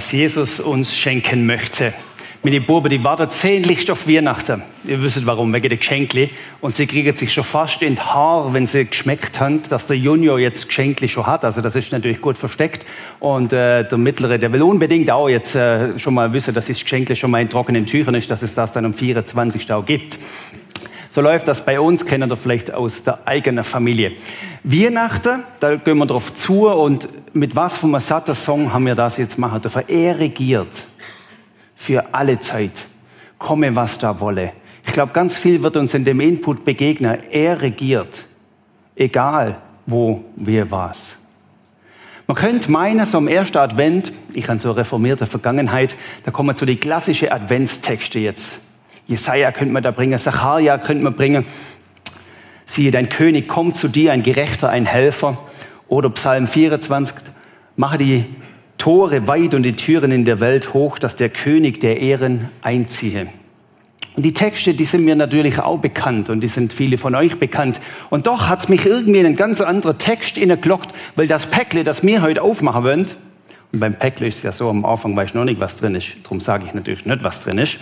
was 0.00 0.12
Jesus 0.12 0.60
uns 0.60 0.96
schenken 0.96 1.44
möchte. 1.44 1.92
Meine 2.42 2.62
Buben, 2.62 2.88
die 2.88 3.04
warten 3.04 3.28
sehnlichst 3.28 3.90
auf 3.90 4.08
Weihnachten. 4.08 4.62
Ihr 4.86 5.02
wisst 5.02 5.26
warum, 5.26 5.52
wegen 5.52 5.68
der 5.68 5.76
Geschenkli. 5.76 6.30
Und 6.62 6.74
sie 6.74 6.86
kriegen 6.86 7.14
sich 7.14 7.34
schon 7.34 7.44
fast 7.44 7.82
in 7.82 7.98
Haar, 7.98 8.54
wenn 8.54 8.66
sie 8.66 8.86
geschmeckt 8.86 9.40
haben, 9.40 9.62
dass 9.68 9.88
der 9.88 9.98
Junior 9.98 10.38
jetzt 10.38 10.68
Geschenkli 10.68 11.06
schon 11.06 11.26
hat. 11.26 11.44
Also 11.44 11.60
das 11.60 11.76
ist 11.76 11.92
natürlich 11.92 12.22
gut 12.22 12.38
versteckt. 12.38 12.86
Und 13.18 13.52
äh, 13.52 13.86
der 13.86 13.98
Mittlere, 13.98 14.38
der 14.38 14.50
will 14.54 14.62
unbedingt 14.62 15.10
auch 15.10 15.28
jetzt 15.28 15.54
äh, 15.54 15.98
schon 15.98 16.14
mal 16.14 16.32
wissen, 16.32 16.54
dass 16.54 16.64
das 16.64 16.80
Geschenkli 16.80 17.14
schon 17.14 17.30
mal 17.30 17.42
in 17.42 17.50
trockenen 17.50 17.84
Tüchern 17.84 18.14
ist, 18.14 18.30
dass 18.30 18.40
es 18.40 18.54
das 18.54 18.72
dann 18.72 18.86
am 18.86 18.94
24. 18.94 19.70
auch 19.70 19.84
gibt. 19.84 20.18
So 21.12 21.20
läuft 21.20 21.48
das 21.48 21.64
bei 21.64 21.80
uns, 21.80 22.06
kennen 22.06 22.30
wir 22.30 22.36
vielleicht 22.36 22.72
aus 22.72 23.02
der 23.02 23.26
eigenen 23.26 23.64
Familie. 23.64 24.12
Weihnachten, 24.62 25.42
da 25.58 25.74
gehen 25.74 25.98
wir 25.98 26.06
drauf 26.06 26.32
zu 26.32 26.68
und 26.68 27.08
mit 27.34 27.56
was 27.56 27.76
vom 27.76 27.98
satten 27.98 28.34
Song 28.36 28.72
haben 28.72 28.86
wir 28.86 28.94
das 28.94 29.16
jetzt 29.16 29.36
machen 29.36 29.60
dürfen? 29.60 29.82
Er 29.88 30.20
regiert 30.20 30.68
für 31.74 32.14
alle 32.14 32.38
Zeit. 32.38 32.86
Komme, 33.38 33.74
was 33.74 33.98
da 33.98 34.20
wolle. 34.20 34.52
Ich 34.86 34.92
glaube, 34.92 35.12
ganz 35.12 35.36
viel 35.36 35.62
wird 35.64 35.76
uns 35.76 35.94
in 35.94 36.04
dem 36.04 36.20
Input 36.20 36.64
begegnen. 36.64 37.18
Er 37.32 37.60
regiert, 37.60 38.24
egal 38.94 39.56
wo 39.86 40.24
wir 40.36 40.70
was. 40.70 41.16
Man 42.28 42.36
könnte 42.36 42.70
meinen, 42.70 43.04
so 43.04 43.18
am 43.18 43.26
ersten 43.26 43.58
Advent, 43.58 44.12
ich 44.34 44.48
habe 44.48 44.60
so 44.60 44.70
reformierte 44.70 45.26
Vergangenheit, 45.26 45.96
da 46.22 46.30
kommen 46.30 46.54
so 46.54 46.64
die 46.64 46.76
klassischen 46.76 47.32
Adventstexte 47.32 48.20
jetzt. 48.20 48.60
Jesaja 49.06 49.52
könnte 49.52 49.74
man 49.74 49.82
da 49.82 49.90
bringen, 49.90 50.18
Sacharja 50.18 50.78
könnte 50.78 51.02
man 51.02 51.14
bringen. 51.14 51.44
Siehe, 52.64 52.92
dein 52.92 53.08
König 53.08 53.48
kommt 53.48 53.76
zu 53.76 53.88
dir, 53.88 54.12
ein 54.12 54.22
Gerechter, 54.22 54.68
ein 54.68 54.86
Helfer. 54.86 55.36
Oder 55.88 56.08
Psalm 56.10 56.46
24, 56.46 57.16
mache 57.76 57.98
die 57.98 58.24
Tore 58.78 59.26
weit 59.26 59.54
und 59.54 59.64
die 59.64 59.74
Türen 59.74 60.12
in 60.12 60.24
der 60.24 60.40
Welt 60.40 60.72
hoch, 60.72 60.98
dass 60.98 61.16
der 61.16 61.30
König 61.30 61.80
der 61.80 62.00
Ehren 62.00 62.48
einziehe. 62.62 63.26
Und 64.16 64.22
die 64.22 64.32
Texte, 64.32 64.74
die 64.74 64.84
sind 64.84 65.04
mir 65.04 65.16
natürlich 65.16 65.58
auch 65.58 65.78
bekannt 65.78 66.30
und 66.30 66.40
die 66.40 66.48
sind 66.48 66.72
viele 66.72 66.96
von 66.96 67.14
euch 67.14 67.38
bekannt. 67.38 67.80
Und 68.08 68.26
doch 68.26 68.48
hat 68.48 68.60
es 68.60 68.68
mich 68.68 68.86
irgendwie 68.86 69.18
in 69.18 69.26
einen 69.26 69.36
ganz 69.36 69.60
anderen 69.60 69.98
Text 69.98 70.38
inneglockt, 70.38 70.96
weil 71.16 71.26
das 71.26 71.46
Päckle, 71.46 71.84
das 71.84 72.02
mir 72.02 72.22
heute 72.22 72.42
aufmachen 72.42 72.84
wollen, 72.84 73.06
und 73.72 73.78
beim 73.78 73.94
Päckle 73.94 74.26
ist 74.26 74.42
ja 74.42 74.52
so, 74.52 74.68
am 74.68 74.84
Anfang 74.84 75.14
weiß 75.16 75.30
ich 75.30 75.34
noch 75.34 75.44
nicht, 75.44 75.60
was 75.60 75.76
drin 75.76 75.94
ist. 75.94 76.16
Darum 76.24 76.40
sage 76.40 76.64
ich 76.66 76.74
natürlich 76.74 77.04
nicht, 77.04 77.22
was 77.22 77.40
drin 77.40 77.58
ist 77.58 77.78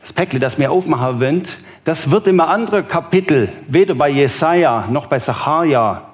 das 0.00 0.12
Päckle, 0.12 0.38
das 0.38 0.58
mir 0.58 0.70
aufmachen 0.70 1.20
wollt, 1.20 1.58
das 1.84 2.10
wird 2.10 2.28
im 2.28 2.40
anderen 2.40 2.86
Kapitel, 2.86 3.48
weder 3.66 3.94
bei 3.94 4.10
Jesaja 4.10 4.86
noch 4.90 5.06
bei 5.06 5.18
Sacharja, 5.18 6.08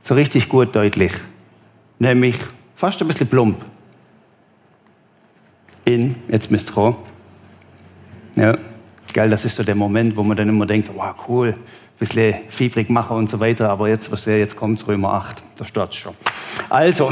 so 0.00 0.14
richtig 0.14 0.48
gut 0.48 0.74
deutlich. 0.74 1.12
Nämlich 1.98 2.36
fast 2.76 3.00
ein 3.00 3.08
bisschen 3.08 3.26
plump. 3.26 3.58
In, 5.84 6.16
jetzt 6.28 6.50
müsst 6.50 6.76
ihr 6.76 6.96
Ja, 8.36 8.54
geil, 9.12 9.30
das 9.30 9.44
ist 9.44 9.56
so 9.56 9.64
der 9.64 9.74
Moment, 9.74 10.16
wo 10.16 10.22
man 10.22 10.36
dann 10.36 10.48
immer 10.48 10.64
denkt, 10.64 10.90
wow, 10.94 11.14
cool, 11.28 11.48
ein 11.48 11.54
bisschen 11.98 12.34
fiebrig 12.48 12.90
machen 12.90 13.16
und 13.16 13.28
so 13.28 13.40
weiter, 13.40 13.68
aber 13.70 13.88
jetzt, 13.88 14.12
was 14.12 14.24
jetzt 14.26 14.54
kommt, 14.54 14.86
Römer 14.86 15.14
8, 15.14 15.42
da 15.56 15.64
steht 15.64 15.94
schon. 15.94 16.14
Also, 16.70 17.10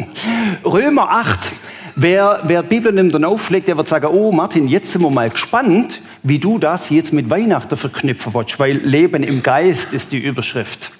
Römer 0.64 1.10
8, 1.10 1.52
Wer, 1.98 2.42
wer 2.44 2.62
Bibel 2.62 2.92
nimmt 2.92 3.14
und 3.14 3.24
aufschlägt, 3.24 3.68
der 3.68 3.78
wird 3.78 3.88
sagen, 3.88 4.08
oh 4.08 4.30
Martin, 4.30 4.68
jetzt 4.68 4.92
sind 4.92 5.00
wir 5.00 5.10
mal 5.10 5.30
gespannt, 5.30 6.02
wie 6.22 6.38
du 6.38 6.58
das 6.58 6.90
jetzt 6.90 7.14
mit 7.14 7.30
Weihnachten 7.30 7.74
verknüpfen 7.74 8.34
willst, 8.34 8.60
weil 8.60 8.76
Leben 8.76 9.22
im 9.22 9.42
Geist 9.42 9.94
ist 9.94 10.12
die 10.12 10.18
Überschrift. 10.18 10.90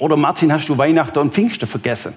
Oder 0.00 0.16
Martin, 0.16 0.52
hast 0.52 0.68
du 0.68 0.76
Weihnachten 0.76 1.20
und 1.20 1.32
Pfingsten 1.32 1.68
vergessen? 1.68 2.14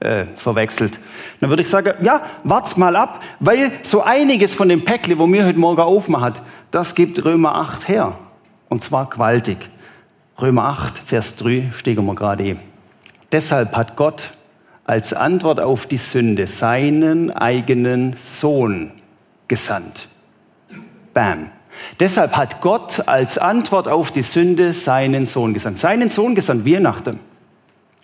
Äh, 0.00 0.24
verwechselt. 0.34 0.98
Dann 1.38 1.48
würde 1.48 1.62
ich 1.62 1.68
sagen, 1.68 1.94
ja, 2.02 2.22
wart's 2.42 2.76
mal 2.76 2.96
ab, 2.96 3.22
weil 3.38 3.70
so 3.84 4.02
einiges 4.02 4.52
von 4.52 4.68
dem 4.68 4.84
Päckle, 4.84 5.16
wo 5.16 5.28
mir 5.28 5.46
heute 5.46 5.60
Morgen 5.60 5.80
aufmacht, 5.80 6.42
das 6.72 6.96
gibt 6.96 7.24
Römer 7.24 7.54
8 7.54 7.86
her. 7.86 8.18
Und 8.68 8.82
zwar 8.82 9.08
gewaltig. 9.08 9.70
Römer 10.42 10.64
8, 10.64 10.98
Vers 10.98 11.36
3 11.36 11.70
stehen 11.72 12.04
wir 12.04 12.16
gerade. 12.16 12.56
Deshalb 13.30 13.76
hat 13.76 13.94
Gott 13.94 14.30
als 14.84 15.12
Antwort 15.12 15.60
auf 15.60 15.86
die 15.86 15.96
Sünde 15.96 16.46
seinen 16.46 17.30
eigenen 17.30 18.14
Sohn 18.18 18.92
gesandt. 19.48 20.08
Bam. 21.12 21.50
Deshalb 21.98 22.36
hat 22.36 22.60
Gott 22.60 23.02
als 23.06 23.38
Antwort 23.38 23.88
auf 23.88 24.12
die 24.12 24.22
Sünde 24.22 24.72
seinen 24.72 25.26
Sohn 25.26 25.54
gesandt. 25.54 25.78
Seinen 25.78 26.08
Sohn 26.08 26.34
gesandt, 26.34 26.66
Weihnachten. 26.66 27.18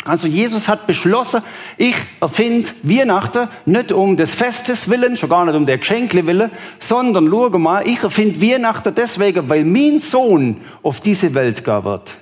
Also 0.05 0.27
Jesus 0.27 0.69
hat 0.69 0.87
beschlossen, 0.87 1.43
ich 1.77 1.95
erfinde 2.21 2.71
Weihnachten 2.83 3.49
nicht 3.67 3.93
um 3.93 4.17
des 4.17 4.35
Festes 4.35 4.89
willen, 4.89 5.17
schon 5.17 5.29
gar 5.29 5.45
nicht 5.45 5.55
um 5.55 5.67
der 5.67 5.77
Geschenkle 5.77 6.27
willen, 6.27 6.51
sondern 6.79 7.29
schau 7.31 7.51
mal, 7.59 7.87
ich 7.87 8.03
erfinde 8.03 8.41
Weihnachten 8.41 8.95
deswegen, 8.95 9.49
weil 9.51 9.65
mein 9.65 10.01
Sohn 10.01 10.57
auf 10.83 11.01
diese 11.01 11.35
Welt 11.35 11.65
gehen 11.65 11.85
wird. 11.85 12.15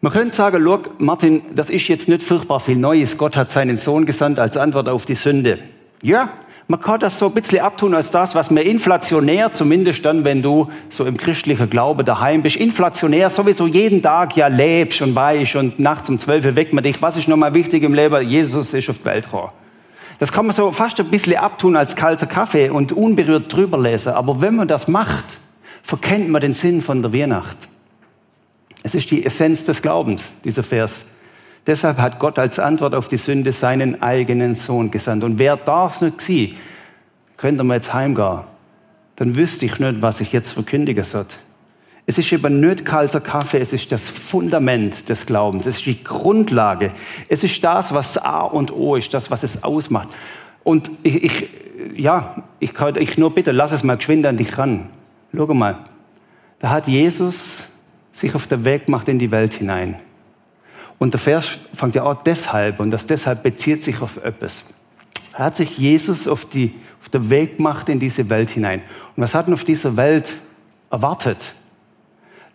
Man 0.00 0.12
könnte 0.12 0.32
sagen, 0.32 0.62
look, 0.62 1.00
Martin, 1.00 1.42
das 1.56 1.70
ist 1.70 1.88
jetzt 1.88 2.08
nicht 2.08 2.22
furchtbar 2.22 2.60
viel 2.60 2.76
Neues. 2.76 3.18
Gott 3.18 3.36
hat 3.36 3.50
seinen 3.50 3.76
Sohn 3.76 4.06
gesandt 4.06 4.38
als 4.38 4.56
Antwort 4.56 4.88
auf 4.88 5.04
die 5.06 5.16
Sünde. 5.16 5.58
Ja, 6.02 6.30
man 6.68 6.80
kann 6.80 7.00
das 7.00 7.18
so 7.18 7.26
ein 7.26 7.32
bisschen 7.32 7.60
abtun 7.60 7.94
als 7.94 8.12
das, 8.12 8.36
was 8.36 8.52
mir 8.52 8.62
inflationär, 8.62 9.50
zumindest 9.50 10.04
dann, 10.04 10.22
wenn 10.22 10.40
du 10.40 10.66
so 10.88 11.04
im 11.04 11.16
christlichen 11.16 11.68
Glaube 11.68 12.04
daheim 12.04 12.42
bist, 12.42 12.54
inflationär 12.54 13.28
sowieso 13.28 13.66
jeden 13.66 14.00
Tag 14.00 14.36
ja 14.36 14.46
lebst 14.46 15.02
und 15.02 15.16
weißt 15.16 15.56
und 15.56 15.80
nachts 15.80 16.08
um 16.08 16.20
zwölf 16.20 16.44
weckt 16.44 16.74
man 16.74 16.84
dich. 16.84 17.02
Was 17.02 17.16
ist 17.16 17.26
nochmal 17.26 17.54
wichtig 17.54 17.82
im 17.82 17.94
Leben? 17.94 18.22
Jesus 18.28 18.74
ist 18.74 18.88
auf 18.90 18.98
die 18.98 19.04
Welt 19.06 19.24
gekommen. 19.24 19.48
Das 20.20 20.30
kann 20.30 20.46
man 20.46 20.54
so 20.54 20.70
fast 20.70 21.00
ein 21.00 21.10
bisschen 21.10 21.38
abtun 21.38 21.74
als 21.74 21.96
kalter 21.96 22.26
Kaffee 22.26 22.70
und 22.70 22.92
unberührt 22.92 23.52
drüber 23.52 23.78
lesen. 23.78 24.12
Aber 24.12 24.40
wenn 24.40 24.54
man 24.54 24.68
das 24.68 24.86
macht, 24.86 25.38
verkennt 25.82 26.28
man 26.28 26.40
den 26.40 26.54
Sinn 26.54 26.82
von 26.82 27.02
der 27.02 27.12
Weihnacht. 27.12 27.68
Es 28.88 28.94
ist 28.94 29.10
die 29.10 29.26
Essenz 29.26 29.64
des 29.64 29.82
Glaubens, 29.82 30.36
dieser 30.44 30.62
Vers. 30.62 31.04
Deshalb 31.66 31.98
hat 31.98 32.18
Gott 32.18 32.38
als 32.38 32.58
Antwort 32.58 32.94
auf 32.94 33.06
die 33.06 33.18
Sünde 33.18 33.52
seinen 33.52 34.00
eigenen 34.00 34.54
Sohn 34.54 34.90
gesandt. 34.90 35.24
Und 35.24 35.38
wer 35.38 35.58
das 35.58 36.00
nicht 36.00 36.22
sie, 36.22 36.56
könnte 37.36 37.64
man 37.64 37.74
jetzt 37.74 37.92
heimgehen. 37.92 38.44
Dann 39.16 39.36
wüsste 39.36 39.66
ich 39.66 39.78
nicht, 39.78 40.00
was 40.00 40.22
ich 40.22 40.32
jetzt 40.32 40.52
verkündigen 40.52 41.04
soll. 41.04 41.26
Es 42.06 42.16
ist 42.16 42.32
eben 42.32 42.60
nicht 42.60 42.86
kalter 42.86 43.20
Kaffee, 43.20 43.58
es 43.58 43.74
ist 43.74 43.92
das 43.92 44.08
Fundament 44.08 45.10
des 45.10 45.26
Glaubens, 45.26 45.66
es 45.66 45.76
ist 45.76 45.84
die 45.84 46.02
Grundlage, 46.02 46.90
es 47.28 47.44
ist 47.44 47.62
das, 47.62 47.92
was 47.92 48.16
A 48.16 48.40
und 48.40 48.72
O 48.72 48.96
ist, 48.96 49.12
das, 49.12 49.30
was 49.30 49.42
es 49.42 49.64
ausmacht. 49.64 50.08
Und 50.64 50.90
ich, 51.02 51.24
ich 51.24 51.48
ja, 51.94 52.42
ich 52.58 52.72
kann 52.72 52.96
ich 52.96 53.18
nur 53.18 53.34
bitte, 53.34 53.52
lass 53.52 53.72
es 53.72 53.84
mal 53.84 53.98
geschwind 53.98 54.24
an 54.24 54.38
dich 54.38 54.56
ran. 54.56 54.88
Schau 55.36 55.52
mal, 55.52 55.76
da 56.58 56.70
hat 56.70 56.88
Jesus 56.88 57.68
sich 58.18 58.34
auf 58.34 58.46
den 58.46 58.64
Weg 58.64 58.88
macht 58.88 59.08
in 59.08 59.18
die 59.18 59.30
Welt 59.30 59.54
hinein. 59.54 59.98
Und 60.98 61.14
der 61.14 61.20
Vers 61.20 61.58
fängt 61.72 61.94
ja 61.94 62.02
auch 62.02 62.22
deshalb, 62.22 62.80
und 62.80 62.90
das 62.90 63.06
deshalb 63.06 63.42
bezieht 63.42 63.84
sich 63.84 64.02
auf 64.02 64.16
etwas. 64.22 64.74
Er 65.34 65.46
hat 65.46 65.56
sich 65.56 65.78
Jesus 65.78 66.26
auf, 66.26 66.44
die, 66.44 66.72
auf 67.00 67.08
den 67.08 67.30
Weg 67.30 67.58
gemacht 67.58 67.88
in 67.88 68.00
diese 68.00 68.28
Welt 68.28 68.50
hinein. 68.50 68.82
Und 69.14 69.22
was 69.22 69.34
hat 69.34 69.46
er 69.46 69.54
auf 69.54 69.62
dieser 69.62 69.96
Welt 69.96 70.34
erwartet? 70.90 71.54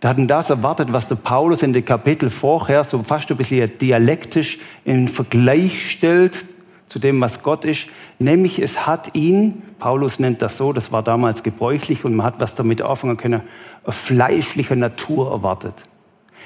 Da 0.01 0.10
hatten 0.10 0.27
das 0.27 0.50
erwartet, 0.50 0.92
was 0.92 1.07
der 1.07 1.15
Paulus 1.15 1.63
in 1.63 1.71
den 1.71 1.86
Kapitel 1.86 2.30
vorher 2.30 2.83
so 2.83 3.01
fast 3.04 3.31
ein 3.31 3.38
bisschen 3.38 3.77
dialektisch 3.77 4.59
in 4.83 5.07
Vergleich 5.07 5.92
stellt 5.92 6.45
zu 6.88 7.00
dem, 7.00 7.21
was 7.21 7.42
Gott 7.42 7.63
ist. 7.63 7.88
Nämlich 8.19 8.62
es 8.62 8.86
hat 8.86 9.16
ihn, 9.16 9.63
Paulus 9.80 10.19
nennt 10.19 10.42
das 10.42 10.57
so, 10.57 10.74
das 10.74 10.92
war 10.92 11.04
damals 11.04 11.42
gebräuchlich 11.42 12.04
und 12.04 12.16
man 12.16 12.25
hat 12.25 12.42
was 12.42 12.54
damit 12.54 12.81
anfangen 12.81 13.16
können, 13.16 13.44
fleischliche 13.91 14.75
Natur 14.75 15.31
erwartet. 15.31 15.83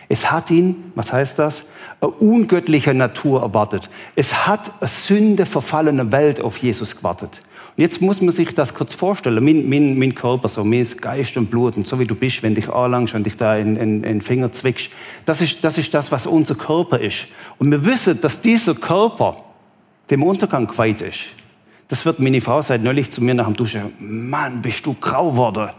Es 0.10 0.32
hat 0.32 0.52
ihn, 0.52 0.92
was 0.96 1.12
heißt 1.12 1.38
das? 1.38 1.66
Eine 2.00 2.12
ungöttliche 2.12 2.94
Natur 2.94 3.42
erwartet. 3.42 3.90
Es 4.16 4.48
hat 4.48 4.72
eine 4.80 4.88
Sünde 4.88 5.46
verfallene 5.46 6.12
Welt 6.12 6.40
auf 6.40 6.58
Jesus 6.58 6.96
gewartet. 6.96 7.42
Und 7.76 7.82
jetzt 7.82 8.02
muss 8.02 8.22
man 8.22 8.32
sich 8.32 8.56
das 8.56 8.74
kurz 8.74 8.94
vorstellen. 8.94 9.44
Mein, 9.44 9.70
mein, 9.70 10.00
mein 10.00 10.16
Körper, 10.16 10.48
so 10.48 10.64
mein 10.64 10.88
Geist 11.00 11.38
und 11.38 11.52
Blut 11.52 11.78
und 11.78 11.86
so 11.86 12.00
wie 12.00 12.08
du 12.08 12.16
bist, 12.16 12.42
wenn 12.42 12.56
dich 12.56 12.70
anlangst 12.70 13.14
und 13.14 13.24
dich 13.24 13.38
da 13.38 13.58
in 13.58 14.02
den 14.02 14.22
Finger 14.22 14.52
zwickst, 14.52 14.90
das 15.26 15.42
ist, 15.42 15.64
das 15.64 15.78
ist 15.78 15.94
das, 15.94 16.12
was 16.12 16.26
unser 16.26 16.56
Körper 16.56 17.00
ist. 17.00 17.28
Und 17.60 17.70
wir 17.70 17.86
wissen, 17.86 18.20
dass 18.22 18.42
dieser 18.42 18.76
Körper 18.76 19.44
dem 20.10 20.24
Untergang 20.24 20.68
geweiht 20.68 21.02
ist. 21.02 21.26
Das 21.90 22.06
wird 22.06 22.20
meine 22.20 22.42
Frau 22.42 22.62
seit 22.62 22.82
neulich 22.82 23.12
zu 23.12 23.24
mir 23.24 23.34
nach 23.34 23.46
dem 23.46 23.56
Duschen. 23.56 23.94
Mann, 24.00 24.62
bist 24.62 24.86
du 24.86 24.94
grau 24.94 25.32
geworden. 25.32 25.70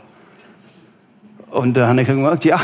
Und 1.50 1.76
da 1.76 1.88
habe 1.88 2.02
ich 2.02 2.08
gesagt, 2.08 2.44
ja, 2.44 2.60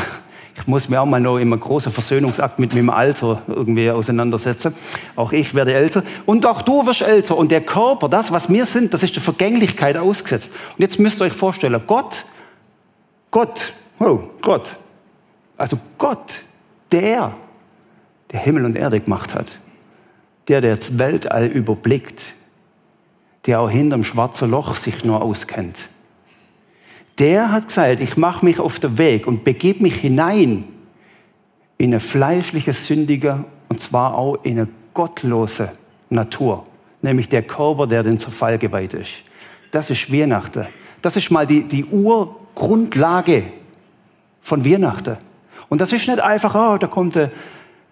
ich 0.56 0.66
muss 0.66 0.88
mir 0.88 1.00
auch 1.00 1.06
mal 1.06 1.20
noch 1.20 1.38
immer 1.38 1.56
großen 1.56 1.90
Versöhnungsakt 1.90 2.58
mit 2.58 2.74
meinem 2.74 2.90
Alter 2.90 3.42
irgendwie 3.48 3.90
auseinandersetzen. 3.90 4.74
Auch 5.16 5.32
ich 5.32 5.54
werde 5.54 5.74
älter 5.74 6.02
und 6.26 6.46
auch 6.46 6.62
du 6.62 6.86
wirst 6.86 7.02
älter. 7.02 7.36
Und 7.36 7.50
der 7.50 7.60
Körper, 7.60 8.08
das, 8.08 8.30
was 8.30 8.48
wir 8.48 8.64
sind, 8.64 8.94
das 8.94 9.02
ist 9.02 9.16
der 9.16 9.22
Vergänglichkeit 9.22 9.96
ausgesetzt. 9.96 10.52
Und 10.76 10.80
jetzt 10.80 11.00
müsst 11.00 11.20
ihr 11.20 11.24
euch 11.24 11.32
vorstellen, 11.32 11.80
Gott, 11.86 12.24
Gott, 13.30 13.72
oh, 13.98 14.20
Gott, 14.40 14.76
also 15.56 15.78
Gott, 15.98 16.42
der, 16.92 17.32
der 18.30 18.40
Himmel 18.40 18.64
und 18.64 18.76
Erde 18.76 19.00
gemacht 19.00 19.34
hat, 19.34 19.46
der, 20.46 20.60
der 20.60 20.76
das 20.76 20.98
Weltall 20.98 21.46
überblickt, 21.46 22.34
der 23.46 23.60
auch 23.60 23.70
hinterm 23.70 24.04
schwarzen 24.04 24.50
Loch 24.50 24.76
sich 24.76 25.04
nur 25.04 25.20
auskennt. 25.20 25.88
Der 27.18 27.52
hat 27.52 27.68
gesagt, 27.68 28.00
ich 28.00 28.16
mache 28.16 28.44
mich 28.44 28.58
auf 28.58 28.80
den 28.80 28.98
Weg 28.98 29.26
und 29.26 29.44
begebe 29.44 29.82
mich 29.82 29.96
hinein 29.96 30.64
in 31.78 31.92
eine 31.92 32.00
fleischliche, 32.00 32.72
sündige 32.72 33.44
und 33.68 33.80
zwar 33.80 34.14
auch 34.14 34.38
in 34.42 34.58
eine 34.58 34.68
gottlose 34.94 35.72
Natur, 36.10 36.64
nämlich 37.02 37.28
der 37.28 37.42
Körper, 37.42 37.86
der 37.86 38.02
den 38.02 38.18
Zerfall 38.18 38.58
geweiht 38.58 38.94
ist. 38.94 39.22
Das 39.70 39.90
ist 39.90 40.12
Weihnachten. 40.12 40.66
Das 41.02 41.16
ist 41.16 41.30
mal 41.30 41.46
die, 41.46 41.64
die 41.64 41.84
Urgrundlage 41.84 43.44
von 44.40 44.64
Weihnachten. 44.64 45.16
Und 45.68 45.80
das 45.80 45.92
ist 45.92 46.06
nicht 46.06 46.20
einfach, 46.20 46.54
oh, 46.54 46.78
da 46.78 46.86
kommt 46.86 47.16
ein 47.16 47.28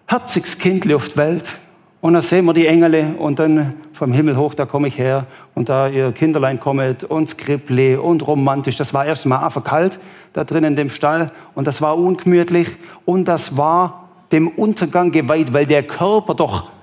herziges 0.07 0.57
Kind 0.57 0.91
auf 0.93 1.09
die 1.09 1.17
Welt 1.17 1.59
und 2.03 2.11
dann 2.11 2.21
sehen 2.21 2.43
wir 2.43 2.53
die 2.53 2.67
Engel 2.67 3.15
und 3.17 3.39
dann 3.39 3.75
vom 3.93 4.11
Himmel 4.11 4.35
hoch, 4.35 4.55
da 4.55 4.65
komme 4.65 4.89
ich 4.89 4.97
her 4.97 5.23
und 5.55 5.69
da 5.69 5.87
ihr 5.87 6.11
Kinderlein 6.11 6.59
kommet 6.59 7.05
und 7.05 7.29
Skripple 7.29 8.01
und 8.01 8.27
romantisch. 8.27 8.75
Das 8.75 8.93
war 8.93 9.05
erst 9.05 9.25
mal 9.25 9.39
einfach 9.39 9.63
kalt 9.63 9.99
da 10.33 10.43
drin 10.43 10.65
in 10.65 10.75
dem 10.75 10.89
Stall 10.89 11.27
und 11.55 11.65
das 11.65 11.81
war 11.81 11.97
ungemütlich 11.97 12.67
und 13.05 13.23
das 13.29 13.55
war 13.55 14.09
dem 14.33 14.49
Untergang 14.49 15.11
geweiht, 15.11 15.53
weil 15.53 15.65
der 15.65 15.81
Körper 15.83 16.33
doch 16.35 16.73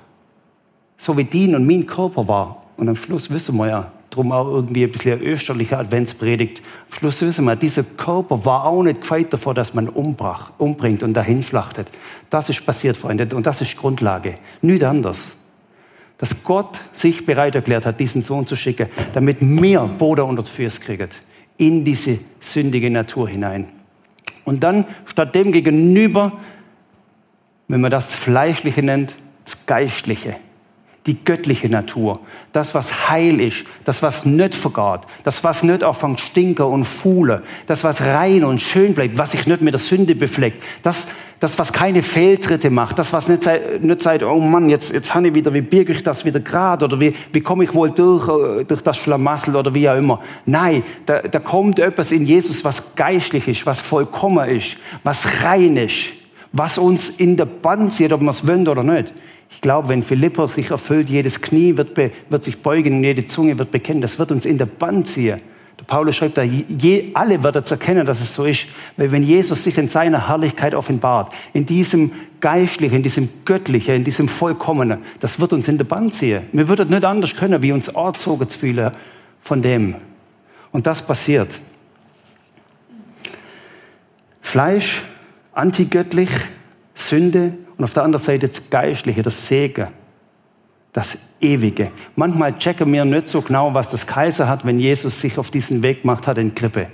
so 0.97 1.15
wie 1.19 1.25
din 1.25 1.55
und 1.55 1.67
mein 1.67 1.85
Körper 1.85 2.27
war. 2.27 2.63
Und 2.79 2.89
am 2.89 2.97
Schluss 2.97 3.31
wissen 3.31 3.59
wir 3.59 3.69
ja, 3.69 3.93
Drum 4.11 4.33
auch 4.33 4.49
irgendwie 4.49 4.85
ein 4.85 4.91
bisschen 4.91 5.23
österliche 5.23 5.79
Adventspredigt. 5.79 6.63
Am 6.91 6.99
Schluss 6.99 7.23
wissen 7.23 7.45
wir, 7.45 7.55
dieser 7.55 7.85
Körper 7.85 8.45
war 8.45 8.65
auch 8.65 8.83
nicht 8.83 9.03
gefeit 9.03 9.33
davor, 9.33 9.55
dass 9.55 9.73
man 9.73 9.89
umbrach, 9.89 10.51
umbringt 10.59 11.03
und 11.05 11.15
dahin 11.15 11.43
schlachtet. 11.43 11.93
Das 12.29 12.49
ist 12.49 12.67
passiert, 12.67 12.97
Freunde, 12.97 13.29
und 13.35 13.47
das 13.47 13.61
ist 13.61 13.77
Grundlage. 13.77 14.35
Nicht 14.63 14.83
anders. 14.83 15.33
Dass 16.19 16.43
Gott 16.43 16.81
sich 16.93 17.25
bereit 17.25 17.55
erklärt 17.55 17.87
hat, 17.87 18.01
diesen 18.01 18.23
Sohn 18.23 18.47
zu 18.47 18.57
schicken, 18.57 18.89
damit 19.13 19.39
wir 19.41 19.81
Boden 19.83 20.23
unter 20.23 20.43
die 20.43 20.51
Füße 20.51 20.81
kriegen. 20.81 21.09
In 21.57 21.85
diese 21.85 22.19
sündige 22.41 22.91
Natur 22.91 23.29
hinein. 23.29 23.69
Und 24.45 24.65
dann 24.65 24.87
statt 25.07 25.35
dem 25.35 25.53
gegenüber, 25.53 26.33
wenn 27.69 27.81
man 27.81 27.91
das 27.91 28.13
Fleischliche 28.13 28.83
nennt, 28.83 29.15
das 29.45 29.67
Geistliche 29.67 30.37
die 31.07 31.25
göttliche 31.25 31.69
Natur, 31.71 32.21
das, 32.53 32.75
was 32.75 33.09
heil 33.09 33.41
ist, 33.41 33.65
das, 33.85 34.03
was 34.03 34.27
nicht 34.27 34.55
vergaht, 34.55 35.07
das, 35.25 35.43
was 35.43 35.63
nicht 35.63 35.83
anfängt 35.83 36.21
stinken 36.21 36.67
und 36.67 36.85
fuhle, 36.85 37.43
das, 37.67 37.85
was 37.85 38.03
rein 38.03 38.45
und 38.45 38.61
schön 38.61 38.93
bleibt, 38.93 39.17
was 39.17 39.33
sich 39.33 39.47
nicht 39.47 39.63
mit 39.63 39.73
der 39.73 39.79
Sünde 39.79 40.15
befleckt, 40.15 40.63
das, 40.83 41.09
das 41.41 41.59
was 41.59 41.73
keine 41.73 42.03
Fehltritte 42.03 42.69
macht, 42.69 42.99
das, 42.99 43.15
was 43.15 43.29
nicht, 43.29 43.49
nicht 43.81 44.03
sagt, 44.03 44.23
oh 44.23 44.41
Mann, 44.41 44.69
jetzt, 44.69 44.93
jetzt 44.93 45.15
habe 45.15 45.29
ich 45.29 45.35
wieder, 45.35 45.55
wie 45.55 45.63
birge 45.63 45.95
ich 45.95 46.03
das 46.03 46.27
wieder 46.27 46.41
gerade 46.41 46.85
oder 46.85 47.01
wie, 47.01 47.15
wie 47.33 47.41
komme 47.41 47.65
ich 47.65 47.73
wohl 47.73 47.91
durch, 47.91 48.29
äh, 48.29 48.65
durch 48.65 48.83
das 48.83 48.99
Schlamassel 48.99 49.57
oder 49.57 49.75
wie 49.75 49.89
auch 49.89 49.97
immer. 49.97 50.21
Nein, 50.45 50.83
da, 51.07 51.23
da 51.23 51.39
kommt 51.39 51.79
etwas 51.79 52.13
in 52.13 52.27
Jesus, 52.27 52.63
was 52.63 52.95
geistlich 52.95 53.49
ist, 53.49 53.65
was 53.65 53.81
vollkommen 53.81 54.51
ist, 54.51 54.77
was 55.03 55.43
rein 55.43 55.79
ist, 55.79 56.13
was 56.53 56.77
uns 56.77 57.09
in 57.09 57.39
der 57.39 57.47
Band 57.47 57.95
sieht, 57.95 58.13
ob 58.13 58.21
wir 58.21 58.31
es 58.31 58.47
wollen 58.47 58.69
oder 58.69 58.83
nicht. 58.83 59.15
Ich 59.51 59.61
glaube, 59.61 59.89
wenn 59.89 60.03
Philippa 60.03 60.47
sich 60.47 60.71
erfüllt, 60.71 61.11
jedes 61.11 61.43
Knie 61.43 61.77
wird, 61.77 61.97
wird 61.97 62.45
sich 62.45 62.63
beugen 62.63 62.99
und 62.99 63.05
jede 63.05 63.27
Zunge 63.27 63.59
wird 63.59 63.71
bekennen. 63.71 64.01
Das 64.01 64.19
wird 64.19 64.31
uns 64.31 64.47
in 64.47 64.59
der 64.59 64.67
Band 64.67 65.09
ziehen. 65.09 65.41
Der 65.79 65.85
Paulus 65.87 66.17
schreibt 66.17 66.37
da, 66.37 66.43
je, 66.43 67.11
alle 67.15 67.43
werden 67.43 67.63
es 67.65 67.71
erkennen, 67.71 68.07
dass 68.07 68.21
es 68.21 68.35
so 68.35 68.45
ist. 68.45 68.67
Weil 68.97 69.11
wenn 69.13 69.23
Jesus 69.23 69.65
sich 69.65 69.77
in 69.79 69.89
seiner 69.89 70.29
Herrlichkeit 70.29 70.75
offenbart, 70.75 71.33
in 71.53 71.67
diesem 71.67 72.13
Geistlichen, 72.41 72.97
in 72.97 73.03
diesem 73.03 73.29
Göttlichen, 73.45 73.95
in 73.95 74.05
diesem 74.05 74.29
Vollkommenen, 74.29 74.99
das 75.21 75.41
wird 75.41 75.53
uns 75.53 75.69
in 75.69 75.79
der 75.79 75.85
Band 75.85 76.15
ziehen. 76.15 76.43
Wir 76.53 76.69
würden 76.69 76.89
nicht 76.89 77.05
anders 77.05 77.35
können, 77.35 77.63
wie 77.63 77.73
uns 77.73 77.95
angezogen 77.95 78.49
zu 78.49 78.59
fühlen 78.59 78.93
von 79.43 79.63
dem. 79.63 79.95
Und 80.71 80.87
das 80.87 81.05
passiert. 81.05 81.59
Fleisch, 84.43 85.03
antigöttlich, 85.53 86.29
Sünde, 86.95 87.55
und 87.81 87.85
auf 87.85 87.95
der 87.95 88.03
anderen 88.03 88.23
Seite 88.23 88.47
das 88.47 88.69
Geistliche, 88.69 89.23
das 89.23 89.47
Segen, 89.47 89.87
das 90.93 91.17
Ewige. 91.41 91.89
Manchmal 92.15 92.59
checken 92.59 92.93
wir 92.93 93.07
nicht 93.07 93.27
so 93.27 93.41
genau, 93.41 93.73
was 93.73 93.89
das 93.89 94.07
Kaiser 94.07 94.49
hat, 94.49 94.67
wenn 94.67 94.79
Jesus 94.79 95.19
sich 95.19 95.39
auf 95.39 95.51
diesen 95.51 95.83
Weg 95.83 96.03
gemacht 96.03 96.27
hat 96.27 96.37
in 96.37 96.55
Krippe. 96.55 96.89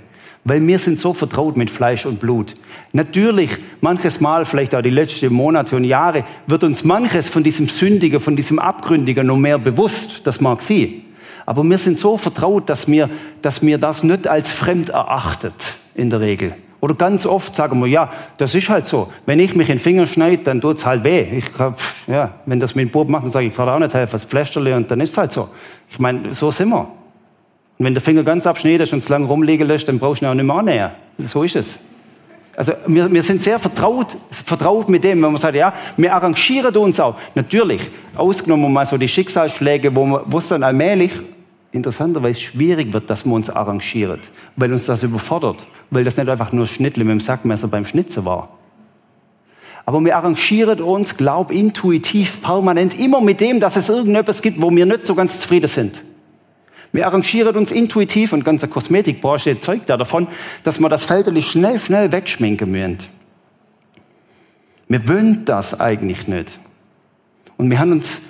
Weil 0.45 0.65
wir 0.65 0.79
sind 0.79 0.97
so 0.97 1.13
vertraut 1.13 1.57
mit 1.57 1.69
Fleisch 1.69 2.05
und 2.05 2.21
Blut. 2.21 2.53
Natürlich, 2.93 3.49
manches 3.81 4.21
Mal, 4.21 4.45
vielleicht 4.45 4.73
auch 4.75 4.81
die 4.81 4.89
letzten 4.89 5.33
Monate 5.33 5.75
und 5.75 5.83
Jahre, 5.83 6.23
wird 6.45 6.63
uns 6.63 6.85
manches 6.85 7.27
von 7.27 7.43
diesem 7.43 7.67
Sündigen, 7.67 8.21
von 8.21 8.37
diesem 8.37 8.57
Abgründigen 8.57 9.27
noch 9.27 9.35
mehr 9.35 9.57
bewusst. 9.57 10.21
Das 10.25 10.39
mag 10.39 10.61
sie. 10.61 11.03
Aber 11.45 11.65
wir 11.65 11.77
sind 11.79 11.99
so 11.99 12.15
vertraut, 12.15 12.69
dass 12.69 12.87
wir, 12.87 13.09
dass 13.41 13.61
wir 13.61 13.77
das 13.77 14.03
nicht 14.03 14.25
als 14.25 14.53
fremd 14.53 14.87
erachtet, 14.87 15.75
in 15.95 16.09
der 16.09 16.21
Regel. 16.21 16.55
Oder 16.79 16.93
ganz 16.93 17.25
oft 17.25 17.55
sagen 17.55 17.79
wir, 17.79 17.87
ja, 17.87 18.11
das 18.37 18.53
ist 18.53 18.69
halt 18.69 18.85
so. 18.85 19.07
Wenn 19.25 19.39
ich 19.39 19.55
mich 19.55 19.69
in 19.69 19.77
den 19.77 19.81
Finger 19.81 20.05
schneide, 20.05 20.43
dann 20.43 20.61
tut 20.61 20.77
es 20.77 20.85
halt 20.85 21.03
weh. 21.03 21.39
Ich, 21.39 21.45
ja, 22.07 22.29
wenn 22.45 22.59
das 22.59 22.75
mit 22.75 22.87
dem 22.87 22.91
Bub 22.91 23.09
macht, 23.09 23.23
dann 23.23 23.31
sage 23.31 23.45
ich, 23.45 23.51
ich 23.51 23.57
kann 23.57 23.67
auch 23.67 23.79
nicht 23.79 23.93
helfen, 23.93 24.11
das 24.11 24.25
Pflästerle 24.25 24.75
und 24.75 24.89
dann 24.91 24.99
ist 25.01 25.11
es 25.11 25.17
halt 25.17 25.31
so. 25.31 25.49
Ich 25.89 25.97
meine, 25.97 26.33
so 26.33 26.51
sind 26.51 26.69
wir. 26.69 26.87
Und 27.79 27.85
wenn 27.85 27.93
der 27.93 28.01
Finger 28.01 28.23
ganz 28.23 28.45
abschneidest 28.45 28.93
und 28.93 28.99
es 28.99 29.09
lang 29.09 29.25
rumliegen 29.25 29.67
lässt, 29.67 29.87
dann 29.87 29.97
brauchst 29.99 30.21
du 30.21 30.25
ihn 30.25 30.29
auch 30.29 30.35
nicht 30.35 30.45
mehr 30.45 30.55
annähern. 30.55 30.91
So 31.17 31.43
ist 31.43 31.55
es. 31.55 31.79
Also 32.55 32.73
wir, 32.87 33.11
wir 33.11 33.21
sind 33.21 33.41
sehr 33.41 33.59
vertraut, 33.59 34.17
vertraut 34.31 34.89
mit 34.89 35.03
dem, 35.03 35.21
wenn 35.21 35.31
man 35.31 35.37
sagt, 35.37 35.55
ja, 35.55 35.73
wir 35.95 36.13
arrangieren 36.13 36.75
uns 36.75 36.99
auch. 36.99 37.15
Natürlich, 37.35 37.81
ausgenommen 38.15 38.73
mal 38.73 38.85
so 38.85 38.97
die 38.97 39.07
Schicksalsschläge, 39.07 39.95
wo 39.95 40.37
es 40.37 40.47
dann 40.47 40.63
allmählich 40.63 41.11
interessanterweise 41.77 42.41
schwierig 42.41 42.91
wird, 42.91 43.09
dass 43.09 43.25
man 43.25 43.35
uns 43.35 43.49
arrangiert, 43.49 44.19
weil 44.57 44.73
uns 44.73 44.85
das 44.85 45.03
überfordert, 45.03 45.65
weil 45.89 46.03
das 46.03 46.17
nicht 46.17 46.27
einfach 46.27 46.51
nur 46.51 46.67
Schnittle 46.67 47.05
mit 47.05 47.13
dem 47.13 47.19
Sackmesser 47.21 47.69
beim 47.69 47.85
Schnitzen 47.85 48.25
war. 48.25 48.49
Aber 49.85 50.03
wir 50.03 50.17
arrangieren 50.17 50.81
uns, 50.81 51.15
glaub, 51.15 51.49
intuitiv, 51.49 52.41
permanent, 52.41 52.99
immer 52.99 53.21
mit 53.21 53.39
dem, 53.39 53.61
dass 53.61 53.77
es 53.77 53.87
irgendetwas 53.87 54.41
gibt, 54.41 54.61
wo 54.61 54.69
wir 54.69 54.85
nicht 54.85 55.07
so 55.07 55.15
ganz 55.15 55.39
zufrieden 55.39 55.67
sind. 55.67 56.01
Wir 56.91 57.05
arrangieren 57.07 57.55
uns 57.55 57.71
intuitiv 57.71 58.33
und 58.33 58.43
ganze 58.43 58.67
Kosmetikbranche 58.67 59.59
zeugt 59.59 59.87
ja 59.87 59.95
davon, 59.95 60.27
dass 60.63 60.79
man 60.79 60.91
das 60.91 61.05
Felderli 61.05 61.41
schnell, 61.41 61.79
schnell 61.79 62.11
wegschminken 62.11 62.69
müssen. 62.69 62.97
Wir 64.89 65.07
wollen 65.07 65.45
das 65.45 65.79
eigentlich 65.79 66.27
nicht. 66.27 66.59
Und 67.57 67.71
wir 67.71 67.79
haben 67.79 67.91
uns 67.91 68.23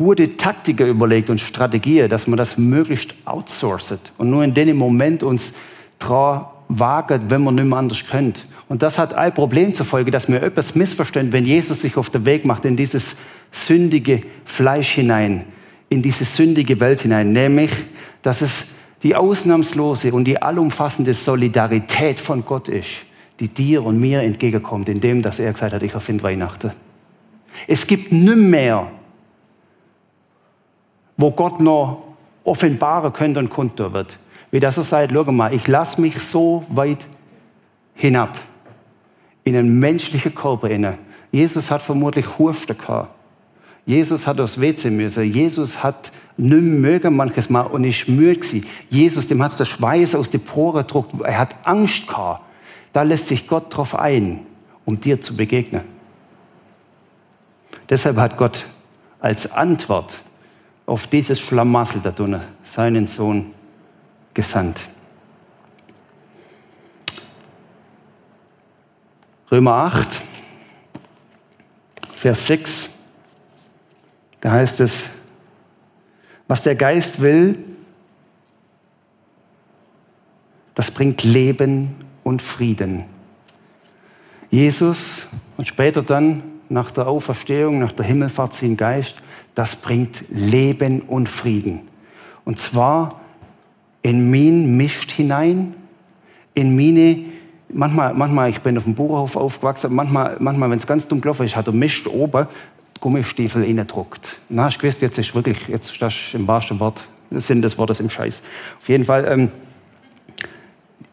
gute 0.00 0.38
Taktiken 0.38 0.88
überlegt 0.88 1.28
und 1.28 1.42
Strategien, 1.42 2.08
dass 2.08 2.26
man 2.26 2.38
das 2.38 2.56
möglichst 2.56 3.12
outsourcet 3.26 4.12
und 4.16 4.30
nur 4.30 4.42
in 4.42 4.54
dem 4.54 4.74
Moment 4.78 5.22
uns 5.22 5.52
dran 5.98 6.46
wagen, 6.68 7.24
wenn 7.28 7.44
man 7.44 7.56
nicht 7.56 7.66
mehr 7.66 7.78
anders 7.78 8.02
kennt. 8.10 8.46
Und 8.70 8.80
das 8.80 8.98
hat 8.98 9.12
ein 9.12 9.34
Problem 9.34 9.74
zur 9.74 9.84
Folge, 9.84 10.10
dass 10.10 10.26
wir 10.26 10.42
etwas 10.42 10.74
missverstehen, 10.74 11.34
wenn 11.34 11.44
Jesus 11.44 11.82
sich 11.82 11.98
auf 11.98 12.08
den 12.08 12.24
Weg 12.24 12.46
macht 12.46 12.64
in 12.64 12.76
dieses 12.76 13.16
sündige 13.52 14.22
Fleisch 14.46 14.92
hinein, 14.92 15.44
in 15.90 16.00
diese 16.00 16.24
sündige 16.24 16.80
Welt 16.80 17.02
hinein, 17.02 17.32
nämlich, 17.32 17.70
dass 18.22 18.40
es 18.40 18.68
die 19.02 19.14
ausnahmslose 19.14 20.14
und 20.14 20.24
die 20.24 20.40
allumfassende 20.40 21.12
Solidarität 21.12 22.18
von 22.18 22.42
Gott 22.46 22.70
ist, 22.70 23.02
die 23.38 23.48
dir 23.48 23.84
und 23.84 24.00
mir 24.00 24.22
entgegenkommt, 24.22 24.88
indem 24.88 25.20
dass 25.20 25.40
er 25.40 25.52
gesagt 25.52 25.74
hat, 25.74 25.82
ich 25.82 25.92
erfinde 25.92 26.22
Weihnachten. 26.22 26.70
Es 27.66 27.86
gibt 27.86 28.12
nimmer 28.12 28.90
wo 31.20 31.30
Gott 31.30 31.60
noch 31.60 32.02
offenbaren 32.44 33.12
könnte 33.12 33.40
und 33.40 33.50
kundtun 33.50 33.92
wird. 33.92 34.18
Wie 34.50 34.58
das 34.58 34.78
er 34.78 34.82
sagt, 34.82 35.12
schau 35.12 35.30
mal, 35.30 35.52
ich 35.52 35.68
lasse 35.68 36.00
mich 36.00 36.18
so 36.18 36.64
weit 36.70 37.06
hinab 37.94 38.36
in 39.44 39.54
einen 39.54 39.78
menschlichen 39.78 40.34
Körper 40.34 40.70
inne. 40.70 40.98
Jesus 41.30 41.70
hat 41.70 41.82
vermutlich 41.82 42.38
Hurste 42.38 42.74
gehabt. 42.74 43.14
Jesus 43.86 44.26
hat 44.26 44.40
aufs 44.40 44.60
WC 44.60 44.90
müssen. 44.90 45.24
Jesus 45.24 45.82
hat 45.82 46.10
nicht 46.36 46.62
mögen 46.62 47.16
manches 47.16 47.50
Mal 47.50 47.62
und 47.62 47.84
ist 47.84 48.08
müde 48.08 48.36
gewesen. 48.36 48.66
Jesus, 48.88 49.26
dem 49.28 49.42
hat 49.42 49.58
der 49.58 49.64
Schweiß 49.64 50.14
aus 50.14 50.30
den 50.30 50.40
Poren 50.40 50.86
gedruckt. 50.86 51.12
Er 51.22 51.38
hat 51.38 51.54
Angst 51.64 52.06
gehabt. 52.08 52.44
Da 52.92 53.02
lässt 53.02 53.28
sich 53.28 53.46
Gott 53.46 53.76
drauf 53.76 53.94
ein, 53.94 54.40
um 54.84 55.00
dir 55.00 55.20
zu 55.20 55.36
begegnen. 55.36 55.82
Deshalb 57.88 58.16
hat 58.16 58.36
Gott 58.36 58.64
als 59.20 59.52
Antwort 59.52 60.20
auf 60.86 61.06
dieses 61.06 61.40
Schlamassel 61.40 62.00
da 62.02 62.10
drinnen 62.10 62.42
seinen 62.64 63.06
Sohn 63.06 63.54
gesandt. 64.34 64.88
Römer 69.50 69.72
8, 69.72 70.22
Vers 72.12 72.46
6, 72.46 72.98
da 74.40 74.52
heißt 74.52 74.80
es, 74.80 75.10
was 76.46 76.62
der 76.62 76.76
Geist 76.76 77.20
will, 77.20 77.64
das 80.74 80.90
bringt 80.90 81.24
Leben 81.24 81.94
und 82.22 82.42
Frieden. 82.42 83.04
Jesus 84.50 85.26
und 85.56 85.66
später 85.66 86.02
dann 86.02 86.42
nach 86.70 86.90
der 86.90 87.08
Auferstehung, 87.08 87.80
nach 87.80 87.92
der 87.92 88.06
Himmelfahrt, 88.06 88.54
sein 88.54 88.76
Geist, 88.76 89.16
das 89.54 89.76
bringt 89.76 90.24
Leben 90.30 91.02
und 91.02 91.28
Frieden. 91.28 91.80
Und 92.44 92.58
zwar 92.58 93.20
in 94.02 94.30
mein 94.30 94.76
mischt 94.76 95.10
hinein, 95.10 95.74
in 96.54 96.74
meine, 96.74 97.26
manchmal, 97.68 98.14
manchmal, 98.14 98.50
ich 98.50 98.60
bin 98.60 98.78
auf 98.78 98.84
dem 98.84 98.94
Bauernhof 98.94 99.36
aufgewachsen, 99.36 99.94
manchmal, 99.94 100.36
manchmal 100.38 100.70
wenn 100.70 100.78
es 100.78 100.86
ganz 100.86 101.06
dunkel 101.06 101.34
ist, 101.44 101.56
hat 101.56 101.66
er 101.66 101.72
mischt 101.72 102.06
oben 102.06 102.46
Gummistiefel 103.00 103.64
reindruckt. 103.64 104.36
Na, 104.48 104.68
ich 104.68 104.78
gewusst, 104.78 105.02
jetzt 105.02 105.18
ist 105.18 105.34
wirklich, 105.34 105.68
jetzt 105.68 105.90
ist 105.90 106.02
das 106.02 106.14
im 106.34 106.46
wahrsten 106.46 106.78
Wort, 106.80 107.04
Sinn 107.30 107.62
des 107.62 107.78
Wortes 107.78 108.00
im 108.00 108.10
Scheiß. 108.10 108.42
Auf 108.80 108.88
jeden 108.88 109.04
Fall, 109.04 109.26
ähm, 109.26 109.50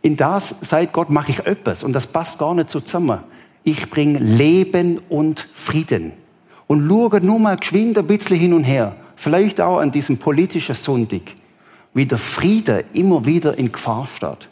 in 0.02 0.16
das, 0.16 0.56
seit 0.62 0.94
Gott, 0.94 1.10
mache 1.10 1.32
ich 1.32 1.40
etwas 1.46 1.84
und 1.84 1.94
das 1.94 2.08
passt 2.08 2.40
gar 2.40 2.54
nicht 2.54 2.70
zusammen. 2.70 3.20
Ich 3.68 3.90
bringe 3.90 4.20
Leben 4.20 5.02
und 5.10 5.46
Frieden. 5.54 6.14
Und 6.68 6.88
schaue 6.88 7.20
nur 7.20 7.38
mal 7.38 7.58
geschwind 7.58 7.98
ein 7.98 8.08
bisschen 8.08 8.38
hin 8.38 8.54
und 8.54 8.64
her. 8.64 8.96
Vielleicht 9.18 9.60
auch 9.60 9.80
an 9.80 9.92
diesem 9.92 10.18
politischen 10.20 10.74
Sonntag, 10.74 11.34
wie 11.94 12.06
der 12.06 12.18
Friede 12.18 12.86
immer 12.94 13.26
wieder 13.26 13.58
in 13.58 13.70
Gefahr 13.70 14.08
steht. 14.16 14.48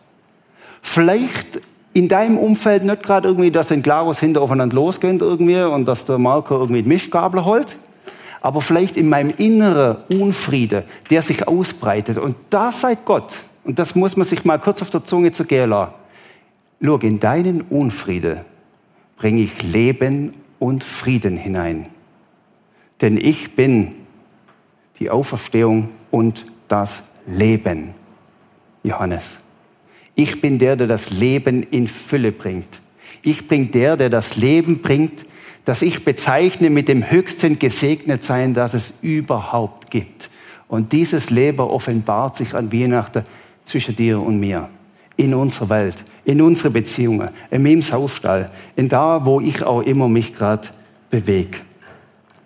Vielleicht 0.81 1.61
in 1.93 2.09
deinem 2.09 2.37
Umfeld 2.37 2.83
nicht 2.83 3.03
gerade 3.03 3.29
irgendwie, 3.29 3.51
dass 3.51 3.71
ein 3.71 3.81
Glarus 3.81 4.19
hinter 4.19 4.41
aufeinander 4.41 4.75
losgeht 4.75 5.21
irgendwie 5.21 5.61
und 5.61 5.85
dass 5.85 6.03
der 6.03 6.17
Marco 6.17 6.59
irgendwie 6.59 6.83
die 6.83 6.89
Mischgabel 6.89 7.45
holt, 7.45 7.77
aber 8.41 8.59
vielleicht 8.59 8.97
in 8.97 9.07
meinem 9.07 9.33
inneren 9.37 9.95
Unfriede, 10.09 10.83
der 11.09 11.21
sich 11.21 11.47
ausbreitet. 11.47 12.17
Und 12.17 12.35
da 12.49 12.69
seid 12.73 13.05
Gott. 13.05 13.33
Und 13.63 13.79
das 13.79 13.95
muss 13.95 14.17
man 14.17 14.27
sich 14.27 14.43
mal 14.43 14.59
kurz 14.59 14.81
auf 14.81 14.89
der 14.89 15.05
Zunge 15.05 15.31
zergehen 15.31 15.69
lassen. 15.69 15.93
Schau, 16.81 16.97
in 16.97 17.21
deinen 17.21 17.61
Unfriede 17.61 18.43
bringe 19.17 19.41
ich 19.41 19.63
Leben 19.63 20.33
und 20.59 20.83
Frieden 20.83 21.37
hinein. 21.37 21.83
Denn 23.01 23.17
ich 23.17 23.55
bin 23.55 23.93
die 24.99 25.09
Auferstehung 25.09 25.89
und 26.11 26.45
das 26.67 27.03
Leben. 27.27 27.93
Johannes. 28.83 29.37
Ich 30.15 30.39
bin 30.39 30.59
der, 30.59 30.75
der 30.75 30.87
das 30.87 31.11
Leben 31.11 31.63
in 31.63 31.87
Fülle 31.87 32.31
bringt. 32.31 32.79
Ich 33.21 33.47
bin 33.47 33.71
der, 33.71 33.97
der 33.97 34.09
das 34.09 34.37
Leben 34.37 34.81
bringt, 34.81 35.25
das 35.65 35.81
ich 35.81 36.05
bezeichne 36.05 36.69
mit 36.69 36.87
dem 36.87 37.09
höchsten 37.09 37.59
Gesegnetsein, 37.59 38.53
das 38.53 38.73
es 38.75 38.99
überhaupt 39.01 39.89
gibt. 39.89 40.29
Und 40.67 40.93
dieses 40.93 41.29
Leben 41.31 41.59
offenbart 41.59 42.37
sich 42.37 42.53
an 42.53 42.71
Weihnachten 42.71 43.23
zwischen 43.63 43.95
dir 43.95 44.21
und 44.21 44.39
mir, 44.39 44.69
in 45.17 45.33
unserer 45.33 45.69
Welt, 45.69 46.03
in 46.25 46.41
unsere 46.41 46.71
Beziehungen, 46.71 47.29
in 47.51 47.63
meinem 47.63 47.81
Saustall, 47.81 48.51
in 48.75 48.89
da, 48.89 49.25
wo 49.25 49.39
ich 49.39 49.63
auch 49.63 49.81
immer 49.81 50.09
mich 50.09 50.33
gerade 50.33 50.67
bewege. 51.09 51.59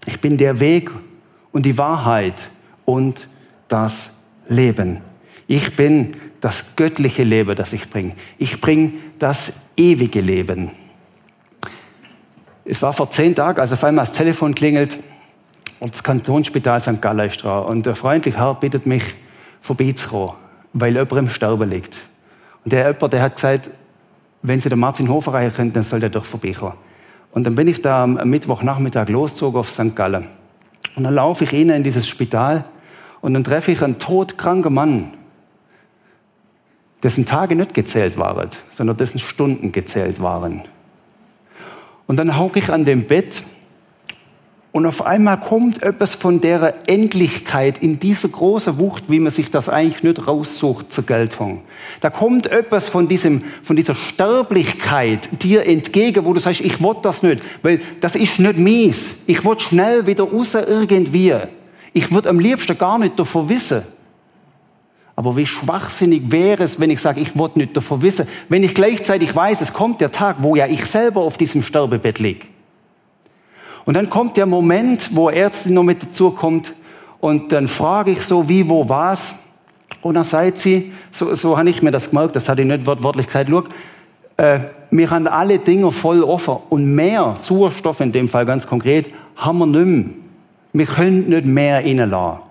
Ich 0.05 0.19
bin 0.19 0.37
der 0.37 0.59
Weg 0.59 0.91
und 1.51 1.65
die 1.65 1.77
Wahrheit 1.77 2.49
und 2.85 3.27
das 3.67 4.17
Leben. 4.47 5.01
Ich 5.47 5.75
bin 5.75 6.11
das 6.41 6.75
göttliche 6.75 7.23
Leben, 7.23 7.55
das 7.55 7.73
ich 7.73 7.89
bringe. 7.89 8.15
Ich 8.37 8.61
bringe 8.61 8.93
das 9.17 9.61
ewige 9.75 10.21
Leben. 10.21 10.71
Es 12.65 12.81
war 12.81 12.93
vor 12.93 13.09
zehn 13.09 13.33
Tagen, 13.33 13.59
als 13.59 13.73
auf 13.73 13.83
einmal 13.83 14.05
das 14.05 14.13
Telefon 14.13 14.53
klingelt 14.53 14.97
und 15.79 15.93
das 15.93 16.03
Kantonsspital 16.03 16.79
St. 16.79 17.01
Gallen 17.01 17.27
ist 17.27 17.43
dran. 17.43 17.65
Und 17.65 17.85
der 17.85 17.95
freundliche 17.95 18.37
Herr 18.37 18.55
bittet 18.55 18.85
mich, 18.85 19.03
vorbeizukommen, 19.61 20.35
weil 20.73 20.93
jemand 20.93 21.11
im 21.13 21.29
Sterben 21.29 21.69
liegt. 21.69 21.99
Und 22.69 22.73
der 22.73 22.85
jemand, 22.85 23.13
der 23.13 23.23
hat 23.23 23.35
gesagt, 23.35 23.71
wenn 24.43 24.61
Sie 24.61 24.69
den 24.69 24.77
Martin 24.77 25.09
Hofer 25.09 25.31
erreichen 25.31 25.55
können, 25.55 25.73
dann 25.73 25.81
soll 25.81 26.01
der 26.01 26.11
doch 26.11 26.23
vorbeikommen. 26.23 26.75
Und 27.31 27.43
dann 27.43 27.55
bin 27.55 27.67
ich 27.67 27.81
da 27.81 28.03
am 28.03 28.29
Mittwochnachmittag 28.29 29.09
losgezogen 29.09 29.59
auf 29.59 29.71
St. 29.71 29.95
Gallen. 29.95 30.27
Und 30.95 31.03
dann 31.03 31.15
laufe 31.15 31.45
ich 31.45 31.51
rein 31.51 31.71
in 31.71 31.83
dieses 31.83 32.07
Spital 32.07 32.65
und 33.21 33.33
dann 33.33 33.43
treffe 33.43 33.71
ich 33.71 33.81
einen 33.81 33.97
todkranken 33.97 34.71
Mann 34.71 35.13
dessen 37.01 37.25
Tage 37.25 37.55
nicht 37.55 37.73
gezählt 37.73 38.19
waren, 38.19 38.49
sondern 38.69 38.97
dessen 38.97 39.17
Stunden 39.17 39.71
gezählt 39.71 40.21
waren. 40.21 40.61
Und 42.05 42.17
dann 42.17 42.37
hauke 42.37 42.59
ich 42.59 42.69
an 42.71 42.85
dem 42.85 43.07
Bett 43.07 43.41
und 44.71 44.85
auf 44.85 45.03
einmal 45.03 45.39
kommt 45.39 45.81
etwas 45.81 46.13
von 46.13 46.41
der 46.41 46.75
Endlichkeit 46.87 47.79
in 47.79 47.99
diese 47.99 48.29
große 48.29 48.77
Wucht, 48.77 49.05
wie 49.09 49.19
man 49.19 49.31
sich 49.31 49.49
das 49.49 49.67
eigentlich 49.67 50.03
nicht 50.03 50.27
raussucht 50.27 50.93
zur 50.93 51.05
Geltung. 51.07 51.61
Da 52.01 52.11
kommt 52.11 52.47
etwas 52.47 52.87
von, 52.87 53.07
diesem, 53.07 53.43
von 53.63 53.75
dieser 53.75 53.95
Sterblichkeit 53.95 55.43
dir 55.43 55.65
entgegen, 55.65 56.23
wo 56.23 56.33
du 56.33 56.39
sagst, 56.39 56.61
ich 56.61 56.83
will 56.83 56.95
das 57.01 57.23
nicht, 57.23 57.41
weil 57.63 57.81
das 57.99 58.15
ist 58.15 58.39
nicht 58.39 58.59
mies. 58.59 59.23
Ich 59.25 59.43
will 59.43 59.59
schnell 59.59 60.05
wieder 60.05 60.25
raus 60.25 60.53
irgendwie. 60.53 61.33
Ich 61.93 62.11
würde 62.11 62.29
am 62.29 62.39
liebsten 62.39 62.77
gar 62.77 62.99
nicht 62.99 63.17
davon 63.17 63.49
wissen. 63.49 63.81
Aber 65.15 65.35
wie 65.35 65.47
schwachsinnig 65.47 66.31
wäre 66.31 66.63
es, 66.63 66.79
wenn 66.79 66.91
ich 66.91 67.01
sage, 67.01 67.19
ich 67.19 67.35
wollte 67.35 67.57
nicht 67.57 67.75
davon 67.75 68.03
wissen, 68.03 68.27
wenn 68.49 68.63
ich 68.63 68.75
gleichzeitig 68.75 69.35
weiß, 69.35 69.61
es 69.61 69.73
kommt 69.73 69.99
der 69.99 70.11
Tag, 70.11 70.37
wo 70.41 70.55
ja 70.55 70.67
ich 70.67 70.85
selber 70.85 71.21
auf 71.21 71.37
diesem 71.37 71.63
Sterbebett 71.63 72.19
liege. 72.19 72.45
Und 73.89 73.95
dann 73.95 74.07
kommt 74.07 74.37
der 74.37 74.45
Moment, 74.45 75.09
wo 75.15 75.31
Ärztin 75.31 75.73
noch 75.73 75.81
mit 75.81 76.03
dazu 76.03 76.29
kommt 76.29 76.75
und 77.19 77.51
dann 77.51 77.67
frage 77.67 78.11
ich 78.11 78.21
so, 78.21 78.47
wie, 78.47 78.69
wo, 78.69 78.87
was. 78.87 79.39
Und 80.03 80.13
dann 80.13 80.23
sagt 80.23 80.59
sie, 80.59 80.93
so, 81.09 81.33
so 81.33 81.57
habe 81.57 81.71
ich 81.71 81.81
mir 81.81 81.89
das 81.89 82.11
gemerkt, 82.11 82.35
das 82.35 82.47
hatte 82.47 82.61
ich 82.61 82.67
nicht 82.67 82.85
wortwörtlich 82.85 83.25
gesagt, 83.25 83.49
schau, 83.49 83.63
äh, 84.37 84.59
wir 84.91 85.09
haben 85.09 85.25
alle 85.25 85.57
Dinge 85.57 85.89
voll 85.89 86.21
offen 86.21 86.57
und 86.69 86.93
mehr 86.93 87.33
Sauerstoff 87.41 87.99
in 88.01 88.11
dem 88.11 88.27
Fall 88.27 88.45
ganz 88.45 88.67
konkret 88.67 89.11
haben 89.35 89.57
wir 89.57 89.65
nicht 89.65 89.85
mehr. 89.87 90.05
Wir 90.71 90.85
können 90.85 91.27
nicht 91.27 91.45
mehr 91.45 91.83
reinlassen. 91.83 92.41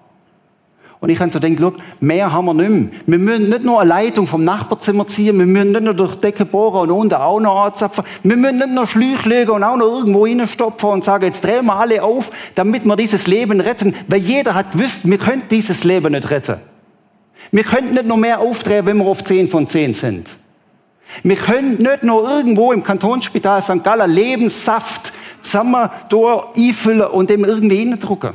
Und 1.01 1.11
ich 1.11 1.21
habe 1.21 1.31
so 1.31 1.39
gedacht, 1.39 1.75
mehr 2.01 2.33
haben 2.33 2.47
wir 2.47 2.55
nicht 2.55 2.71
mehr. 2.71 2.91
Wir 3.07 3.19
müssen 3.19 3.49
nicht 3.51 3.63
nur 3.63 3.81
eine 3.81 3.89
Leitung 3.89 4.27
vom 4.27 4.43
Nachbarzimmer 4.43 5.07
ziehen, 5.07 5.39
wir 5.39 5.47
müssen 5.47 5.71
nicht 5.71 5.83
nur 5.83 5.95
durch 5.95 6.17
die 6.17 6.23
Decke 6.23 6.45
bohren 6.45 6.91
und 6.91 6.91
unten 6.91 7.15
auch 7.15 7.39
noch 7.39 7.67
anzapfen. 7.67 8.05
Wir 8.25 8.37
müssen 8.37 8.59
nicht 8.59 8.71
nur 8.71 8.87
Schläuche 8.87 9.29
legen 9.29 9.51
und 9.53 9.63
auch 9.63 9.77
noch 9.77 9.87
irgendwo 9.87 10.25
reinstopfen 10.25 10.89
und 10.89 11.05
sagen, 11.05 11.27
jetzt 11.27 11.45
drehen 11.45 11.67
wir 11.67 11.77
alle 11.77 12.03
auf, 12.03 12.33
damit 12.57 12.85
wir 12.85 12.97
dieses 12.97 13.29
Leben 13.29 13.61
retten. 13.61 13.95
Weil 14.09 14.21
jeder 14.21 14.55
hat 14.55 14.73
gewusst, 14.73 15.09
wir 15.09 15.19
können 15.19 15.43
dieses 15.51 15.85
Leben 15.85 16.13
nicht 16.13 16.31
retten. 16.31 16.57
Wir 17.53 17.63
können 17.63 17.95
nicht 17.95 18.07
noch 18.07 18.17
mehr 18.17 18.41
aufdrehen, 18.41 18.85
wenn 18.85 18.97
wir 18.99 19.07
auf 19.07 19.23
10 19.23 19.49
von 19.49 19.69
10 19.69 19.95
sind. 19.95 20.37
Wir 21.23 21.37
können 21.37 21.81
nicht 21.81 22.03
nur 22.03 22.29
irgendwo 22.29 22.73
im 22.73 22.83
Kantonsspital 22.83 23.63
St. 23.63 23.85
Gallen 23.85 24.11
Lebenssaft 24.11 25.13
zusammen 25.41 25.89
durch 26.09 26.45
einfüllen 26.57 27.07
und 27.07 27.31
dem 27.31 27.45
irgendwie 27.45 27.77
hineindrucken. 27.77 28.35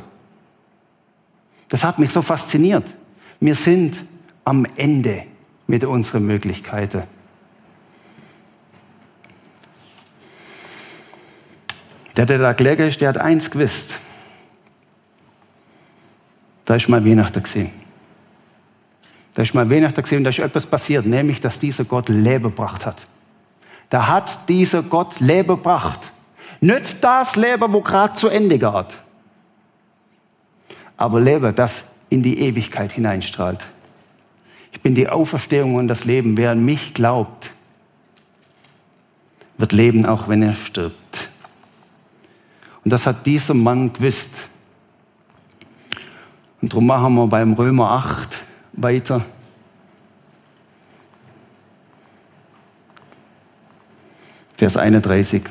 Das 1.74 1.82
hat 1.82 1.98
mich 1.98 2.12
so 2.12 2.22
fasziniert. 2.22 2.94
Wir 3.40 3.56
sind 3.56 4.04
am 4.44 4.64
Ende 4.76 5.24
mit 5.66 5.82
unseren 5.82 6.24
Möglichkeiten. 6.24 7.02
Der, 12.16 12.26
der 12.26 12.38
da 12.38 12.52
gelegen 12.52 12.86
ist, 12.86 13.00
der 13.00 13.08
hat 13.08 13.18
eins 13.18 13.50
gewusst. 13.50 13.98
Da 16.64 16.76
ist 16.76 16.88
mal 16.88 17.04
Weihnachten 17.04 17.42
gesehen. 17.42 17.70
Da 19.34 19.42
ist 19.42 19.52
mal 19.52 19.68
Weihnachten 19.68 20.00
gesehen 20.00 20.18
und 20.18 20.24
da 20.24 20.30
ist 20.30 20.38
etwas 20.38 20.66
passiert, 20.66 21.06
nämlich, 21.06 21.40
dass 21.40 21.58
dieser 21.58 21.84
Gott 21.84 22.08
Leben 22.08 22.44
gebracht 22.44 22.86
hat. 22.86 23.04
Da 23.90 24.06
hat 24.06 24.48
dieser 24.48 24.84
Gott 24.84 25.18
Leben 25.18 25.48
gebracht. 25.48 26.12
Nicht 26.60 27.02
das 27.02 27.34
Leben, 27.34 27.72
wo 27.72 27.80
gerade 27.80 28.14
zu 28.14 28.28
Ende 28.28 28.60
geht, 28.60 29.03
aber 30.96 31.20
Leben, 31.20 31.54
das 31.54 31.92
in 32.10 32.22
die 32.22 32.40
Ewigkeit 32.40 32.92
hineinstrahlt. 32.92 33.66
Ich 34.72 34.80
bin 34.80 34.94
die 34.94 35.08
Auferstehung 35.08 35.76
und 35.76 35.88
das 35.88 36.04
Leben. 36.04 36.36
Wer 36.36 36.50
an 36.50 36.64
mich 36.64 36.94
glaubt, 36.94 37.50
wird 39.56 39.72
leben, 39.72 40.04
auch 40.04 40.28
wenn 40.28 40.42
er 40.42 40.54
stirbt. 40.54 41.30
Und 42.84 42.90
das 42.92 43.06
hat 43.06 43.24
dieser 43.24 43.54
Mann 43.54 43.92
gewusst. 43.92 44.48
Und 46.60 46.72
darum 46.72 46.86
machen 46.86 47.14
wir 47.14 47.26
beim 47.26 47.52
Römer 47.54 47.90
8 47.90 48.38
weiter. 48.72 49.24
Vers 54.56 54.76
31. 54.76 55.44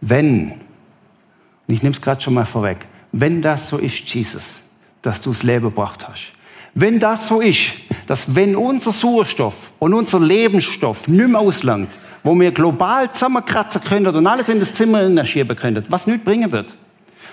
Wenn, 0.00 0.52
und 0.52 1.74
ich 1.74 1.82
nehme 1.82 1.92
es 1.92 2.00
gerade 2.00 2.20
schon 2.20 2.34
mal 2.34 2.44
vorweg, 2.44 2.86
wenn 3.12 3.42
das 3.42 3.68
so 3.68 3.78
ist, 3.78 4.08
Jesus, 4.14 4.62
dass 5.02 5.20
du 5.20 5.30
das 5.30 5.42
Leben 5.42 5.66
gebracht 5.66 6.06
hast. 6.08 6.32
Wenn 6.74 7.00
das 7.00 7.26
so 7.26 7.40
ist, 7.40 7.72
dass 8.06 8.34
wenn 8.34 8.54
unser 8.54 8.92
Sauerstoff 8.92 9.72
und 9.78 9.94
unser 9.94 10.20
Lebensstoff 10.20 11.08
nicht 11.08 11.28
mehr 11.28 11.40
auslangt, 11.40 11.90
wo 12.22 12.38
wir 12.38 12.52
global 12.52 13.10
zusammenkratzen 13.10 13.82
können 13.82 14.14
und 14.14 14.26
alles 14.26 14.48
in 14.48 14.58
das 14.58 14.74
Zimmer 14.74 15.24
schieben 15.24 15.56
können, 15.56 15.84
was 15.88 16.06
nicht 16.06 16.24
bringen 16.24 16.52
wird. 16.52 16.74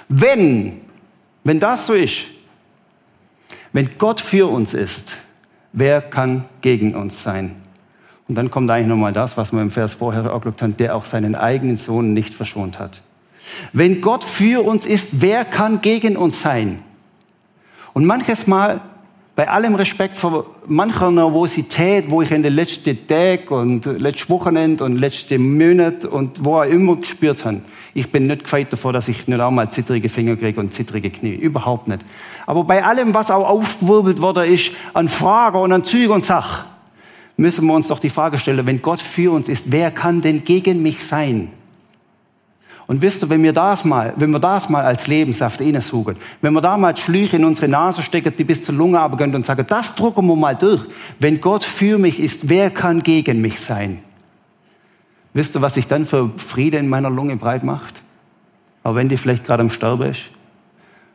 Wenn, 0.07 0.81
wenn 1.43 1.59
das 1.59 1.87
so 1.87 1.93
ist, 1.93 2.27
wenn 3.73 3.89
Gott 3.97 4.21
für 4.21 4.49
uns 4.49 4.73
ist, 4.73 5.17
wer 5.73 6.01
kann 6.01 6.45
gegen 6.61 6.95
uns 6.95 7.21
sein? 7.21 7.55
Und 8.27 8.35
dann 8.35 8.49
kommt 8.49 8.71
eigentlich 8.71 8.87
nochmal 8.87 9.13
das, 9.13 9.37
was 9.37 9.51
wir 9.51 9.61
im 9.61 9.71
Vers 9.71 9.95
vorher 9.95 10.23
gesagt 10.23 10.61
haben, 10.61 10.77
der 10.77 10.95
auch 10.95 11.05
seinen 11.05 11.35
eigenen 11.35 11.77
Sohn 11.77 12.13
nicht 12.13 12.33
verschont 12.33 12.79
hat. 12.79 13.01
Wenn 13.73 14.01
Gott 14.01 14.23
für 14.23 14.65
uns 14.65 14.85
ist, 14.85 15.21
wer 15.21 15.45
kann 15.45 15.81
gegen 15.81 16.17
uns 16.17 16.41
sein? 16.41 16.79
Und 17.93 18.05
manches 18.05 18.47
Mal, 18.47 18.81
bei 19.35 19.49
allem 19.49 19.75
Respekt 19.75 20.17
vor 20.17 20.45
mancher 20.65 21.11
Nervosität, 21.11 22.09
wo 22.09 22.21
ich 22.21 22.31
in 22.31 22.41
den 22.41 22.53
letzten 22.53 23.05
Tagen 23.05 23.53
und 23.53 23.85
letzten 23.85 24.29
Wochenende 24.29 24.83
und 24.85 24.97
letzten 24.97 25.57
Monat 25.57 26.05
und 26.05 26.43
wo 26.43 26.55
auch 26.55 26.63
immer 26.63 26.95
gespürt 26.95 27.43
habe, 27.43 27.61
ich 27.93 28.11
bin 28.11 28.27
nicht 28.27 28.45
gefeit 28.45 28.71
davor, 28.71 28.93
dass 28.93 29.09
ich 29.09 29.27
nicht 29.27 29.39
einmal 29.39 29.69
zittrige 29.71 30.07
Finger 30.07 30.37
kriege 30.37 30.59
und 30.59 30.73
zittrige 30.73 31.09
Knie. 31.09 31.33
Überhaupt 31.33 31.87
nicht. 31.87 32.01
Aber 32.45 32.63
bei 32.63 32.83
allem, 32.83 33.13
was 33.13 33.29
auch 33.29 33.47
aufgewirbelt 33.47 34.21
worden 34.21 34.51
ist, 34.53 34.71
an 34.93 35.09
Fragen 35.09 35.57
und 35.57 35.71
an 35.73 35.83
Zügen 35.83 36.13
und 36.13 36.23
Sach, 36.23 36.65
müssen 37.37 37.65
wir 37.67 37.73
uns 37.73 37.87
doch 37.87 37.99
die 37.99 38.09
Frage 38.09 38.37
stellen, 38.37 38.65
wenn 38.65 38.81
Gott 38.81 39.01
für 39.01 39.33
uns 39.33 39.49
ist, 39.49 39.71
wer 39.71 39.91
kann 39.91 40.21
denn 40.21 40.45
gegen 40.45 40.81
mich 40.81 41.05
sein? 41.05 41.49
Und 42.87 43.01
wisst 43.01 43.23
ihr, 43.23 43.29
wenn 43.29 43.41
wir 43.41 43.53
das 43.53 43.83
mal, 43.83 44.13
wenn 44.15 44.29
wir 44.29 44.39
das 44.39 44.69
mal 44.69 44.83
als 44.83 45.07
Lebenssaft 45.07 45.59
suchen, 45.81 46.17
wenn 46.41 46.53
wir 46.53 46.61
da 46.61 46.77
mal 46.77 46.95
Schlüche 46.95 47.37
in 47.37 47.45
unsere 47.45 47.67
Nase 47.67 48.03
stecken, 48.03 48.33
die 48.37 48.43
bis 48.43 48.63
zur 48.63 48.75
Lunge 48.75 48.99
abgehen 48.99 49.33
und 49.33 49.45
sagen, 49.45 49.65
das 49.67 49.95
drucken 49.95 50.27
wir 50.27 50.35
mal 50.35 50.55
durch. 50.55 50.81
Wenn 51.19 51.41
Gott 51.41 51.63
für 51.63 51.97
mich 51.97 52.19
ist, 52.19 52.47
wer 52.47 52.69
kann 52.69 53.01
gegen 53.01 53.41
mich 53.41 53.59
sein? 53.59 53.99
Wisst 55.33 55.55
ihr, 55.55 55.61
was 55.61 55.73
sich 55.73 55.87
dann 55.87 56.05
für 56.05 56.31
Friede 56.37 56.77
in 56.77 56.87
meiner 56.87 57.09
Lunge 57.09 57.35
breit 57.37 57.63
macht? 57.63 58.01
Auch 58.83 58.95
wenn 58.95 59.09
die 59.09 59.17
vielleicht 59.17 59.43
gerade 59.43 59.61
am 59.61 59.69
Sterben 59.69 60.11
ist. 60.11 60.21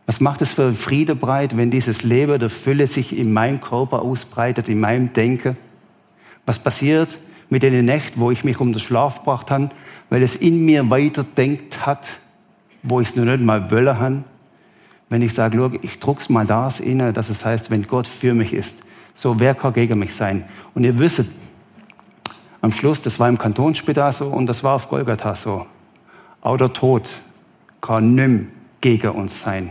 Was 0.06 0.20
macht 0.20 0.42
es 0.42 0.52
für 0.52 0.72
Friede 0.72 1.14
breit, 1.14 1.56
wenn 1.56 1.70
dieses 1.70 2.02
Leben 2.02 2.40
der 2.40 2.50
Fülle 2.50 2.88
sich 2.88 3.16
in 3.16 3.32
meinem 3.32 3.60
Körper 3.60 4.02
ausbreitet, 4.02 4.68
in 4.68 4.80
meinem 4.80 5.12
Denken? 5.12 5.56
Was 6.46 6.58
passiert 6.58 7.16
mit 7.50 7.62
den 7.62 7.84
Nächten, 7.84 8.20
wo 8.20 8.30
ich 8.30 8.44
mich 8.44 8.60
um 8.60 8.72
den 8.72 8.80
Schlaf 8.80 9.18
gebracht 9.18 9.50
habe, 9.50 9.70
weil 10.08 10.22
es 10.22 10.36
in 10.36 10.64
mir 10.64 10.88
weiterdenkt 10.88 11.84
hat, 11.84 12.20
wo 12.82 13.00
ich 13.00 13.08
es 13.08 13.16
noch 13.16 13.24
nicht 13.24 13.42
mal 13.42 13.70
wollen 13.70 13.98
habe. 13.98 14.24
Wenn 15.08 15.22
ich 15.22 15.34
sage, 15.34 15.58
schau, 15.58 15.78
ich 15.82 15.98
druck's 15.98 16.28
mal 16.28 16.46
das 16.46 16.80
inne, 16.80 17.12
dass 17.12 17.28
es 17.28 17.44
heißt, 17.44 17.70
wenn 17.70 17.82
Gott 17.82 18.06
für 18.06 18.34
mich 18.34 18.52
ist, 18.52 18.78
so 19.14 19.38
wer 19.40 19.54
kann 19.54 19.72
gegen 19.72 19.98
mich 19.98 20.14
sein? 20.14 20.44
Und 20.74 20.84
ihr 20.84 20.98
wisst, 20.98 21.24
am 22.60 22.72
Schluss, 22.72 23.02
das 23.02 23.18
war 23.18 23.28
im 23.28 23.38
Kantonsspital 23.38 24.12
so 24.12 24.28
und 24.28 24.46
das 24.46 24.62
war 24.62 24.74
auf 24.74 24.88
Golgatha 24.88 25.34
so. 25.34 25.66
Auch 26.42 26.56
der 26.56 26.72
Tod 26.72 27.10
kann 27.80 28.14
nimm 28.14 28.48
gegen 28.80 29.10
uns 29.10 29.40
sein. 29.40 29.70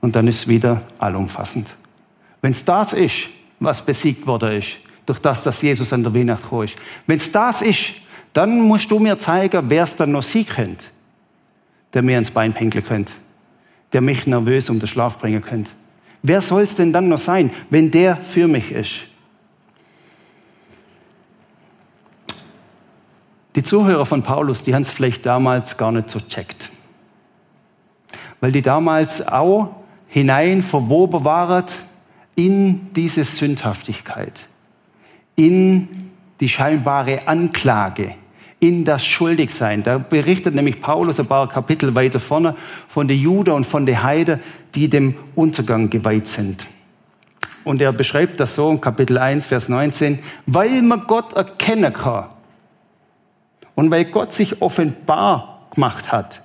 Und 0.00 0.16
dann 0.16 0.26
ist 0.26 0.38
es 0.38 0.48
wieder 0.48 0.82
allumfassend. 0.98 1.74
Wenn 2.40 2.52
es 2.52 2.64
das 2.64 2.92
ist, 2.92 3.28
was 3.60 3.84
besiegt 3.84 4.26
worden 4.26 4.58
ist, 4.58 4.78
durch 5.06 5.18
das, 5.18 5.42
dass 5.42 5.60
Jesus 5.62 5.92
an 5.92 6.02
der 6.02 6.14
Weihnacht 6.14 6.42
gekommen 6.42 6.64
ist. 6.64 6.76
Wenn 7.06 7.16
es 7.16 7.30
das 7.30 7.62
ist, 7.62 7.92
dann 8.32 8.60
musst 8.60 8.90
du 8.90 8.98
mir 8.98 9.18
zeigen, 9.18 9.64
wer 9.68 9.84
es 9.84 9.96
dann 9.96 10.12
noch 10.12 10.22
sie 10.22 10.44
kennt, 10.44 10.90
der 11.92 12.02
mir 12.02 12.18
ins 12.18 12.30
Bein 12.30 12.52
pinkeln 12.52 12.84
könnte, 12.84 13.12
der 13.92 14.00
mich 14.00 14.26
nervös 14.26 14.70
um 14.70 14.78
den 14.78 14.88
Schlaf 14.88 15.18
bringen 15.18 15.42
könnte. 15.42 15.70
Wer 16.22 16.40
soll 16.40 16.62
es 16.62 16.74
denn 16.74 16.92
dann 16.92 17.08
noch 17.08 17.18
sein, 17.18 17.50
wenn 17.70 17.90
der 17.90 18.16
für 18.16 18.48
mich 18.48 18.72
ist? 18.72 19.08
Die 23.54 23.62
Zuhörer 23.62 24.04
von 24.04 24.22
Paulus, 24.22 24.64
die 24.64 24.74
haben 24.74 24.82
es 24.82 24.90
vielleicht 24.90 25.24
damals 25.26 25.76
gar 25.76 25.92
nicht 25.92 26.10
so 26.10 26.18
checkt. 26.18 26.70
Weil 28.40 28.50
die 28.50 28.62
damals 28.62 29.26
auch 29.28 29.76
hinein 30.08 30.62
verwoben 30.62 31.24
waren 31.24 31.64
in 32.34 32.92
diese 32.94 33.24
Sündhaftigkeit, 33.24 34.48
in 35.36 35.88
die 36.40 36.48
scheinbare 36.48 37.26
Anklage, 37.26 38.10
in 38.60 38.84
das 38.84 39.04
Schuldigsein. 39.04 39.82
Da 39.82 39.98
berichtet 39.98 40.54
nämlich 40.54 40.80
Paulus 40.80 41.20
ein 41.20 41.26
paar 41.26 41.48
Kapitel 41.48 41.94
weiter 41.94 42.20
vorne 42.20 42.56
von 42.88 43.08
den 43.08 43.18
Juden 43.18 43.52
und 43.52 43.64
von 43.64 43.86
den 43.86 44.02
Heiden, 44.02 44.40
die 44.74 44.88
dem 44.88 45.14
Untergang 45.34 45.90
geweiht 45.90 46.28
sind. 46.28 46.66
Und 47.64 47.80
er 47.80 47.92
beschreibt 47.92 48.40
das 48.40 48.54
so 48.54 48.70
in 48.70 48.80
Kapitel 48.80 49.16
1, 49.16 49.46
Vers 49.46 49.68
19, 49.68 50.18
weil 50.46 50.82
man 50.82 51.06
Gott 51.06 51.32
erkennen 51.32 51.92
kann 51.92 52.26
und 53.74 53.90
weil 53.90 54.04
Gott 54.04 54.32
sich 54.32 54.60
offenbar 54.60 55.66
gemacht 55.74 56.12
hat. 56.12 56.42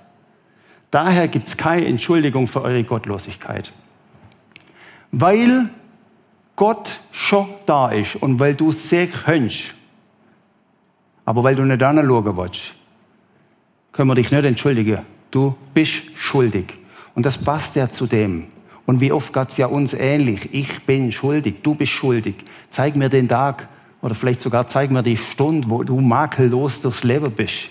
Daher 0.90 1.28
gibt 1.28 1.46
es 1.46 1.56
keine 1.56 1.86
Entschuldigung 1.86 2.46
für 2.46 2.62
eure 2.62 2.82
Gottlosigkeit. 2.82 3.72
Weil 5.12 5.68
Gott 6.56 6.99
schon 7.12 7.46
da 7.66 7.90
ist 7.90 8.16
und 8.16 8.40
weil 8.40 8.54
du 8.54 8.72
sehr 8.72 9.06
kannst, 9.06 9.74
aber 11.24 11.42
weil 11.44 11.54
du 11.54 11.62
nicht 11.62 11.82
anschauen 11.82 12.36
willst, 12.36 12.74
können 13.92 14.08
wir 14.08 14.14
dich 14.14 14.30
nicht 14.30 14.44
entschuldigen. 14.44 15.00
Du 15.30 15.54
bist 15.74 16.02
schuldig. 16.16 16.74
Und 17.14 17.26
das 17.26 17.38
passt 17.38 17.76
ja 17.76 17.90
zu 17.90 18.06
dem. 18.06 18.46
Und 18.86 19.00
wie 19.00 19.12
oft 19.12 19.32
geht 19.32 19.50
es 19.50 19.56
ja 19.56 19.66
uns 19.66 19.94
ähnlich. 19.94 20.48
Ich 20.52 20.84
bin 20.84 21.12
schuldig, 21.12 21.62
du 21.62 21.74
bist 21.74 21.92
schuldig. 21.92 22.36
Zeig 22.70 22.96
mir 22.96 23.08
den 23.08 23.28
Tag 23.28 23.68
oder 24.02 24.14
vielleicht 24.14 24.40
sogar 24.42 24.66
zeig 24.66 24.90
mir 24.90 25.02
die 25.02 25.16
Stunde, 25.16 25.68
wo 25.68 25.82
du 25.82 26.00
makellos 26.00 26.80
durchs 26.80 27.04
Leben 27.04 27.30
bist. 27.30 27.68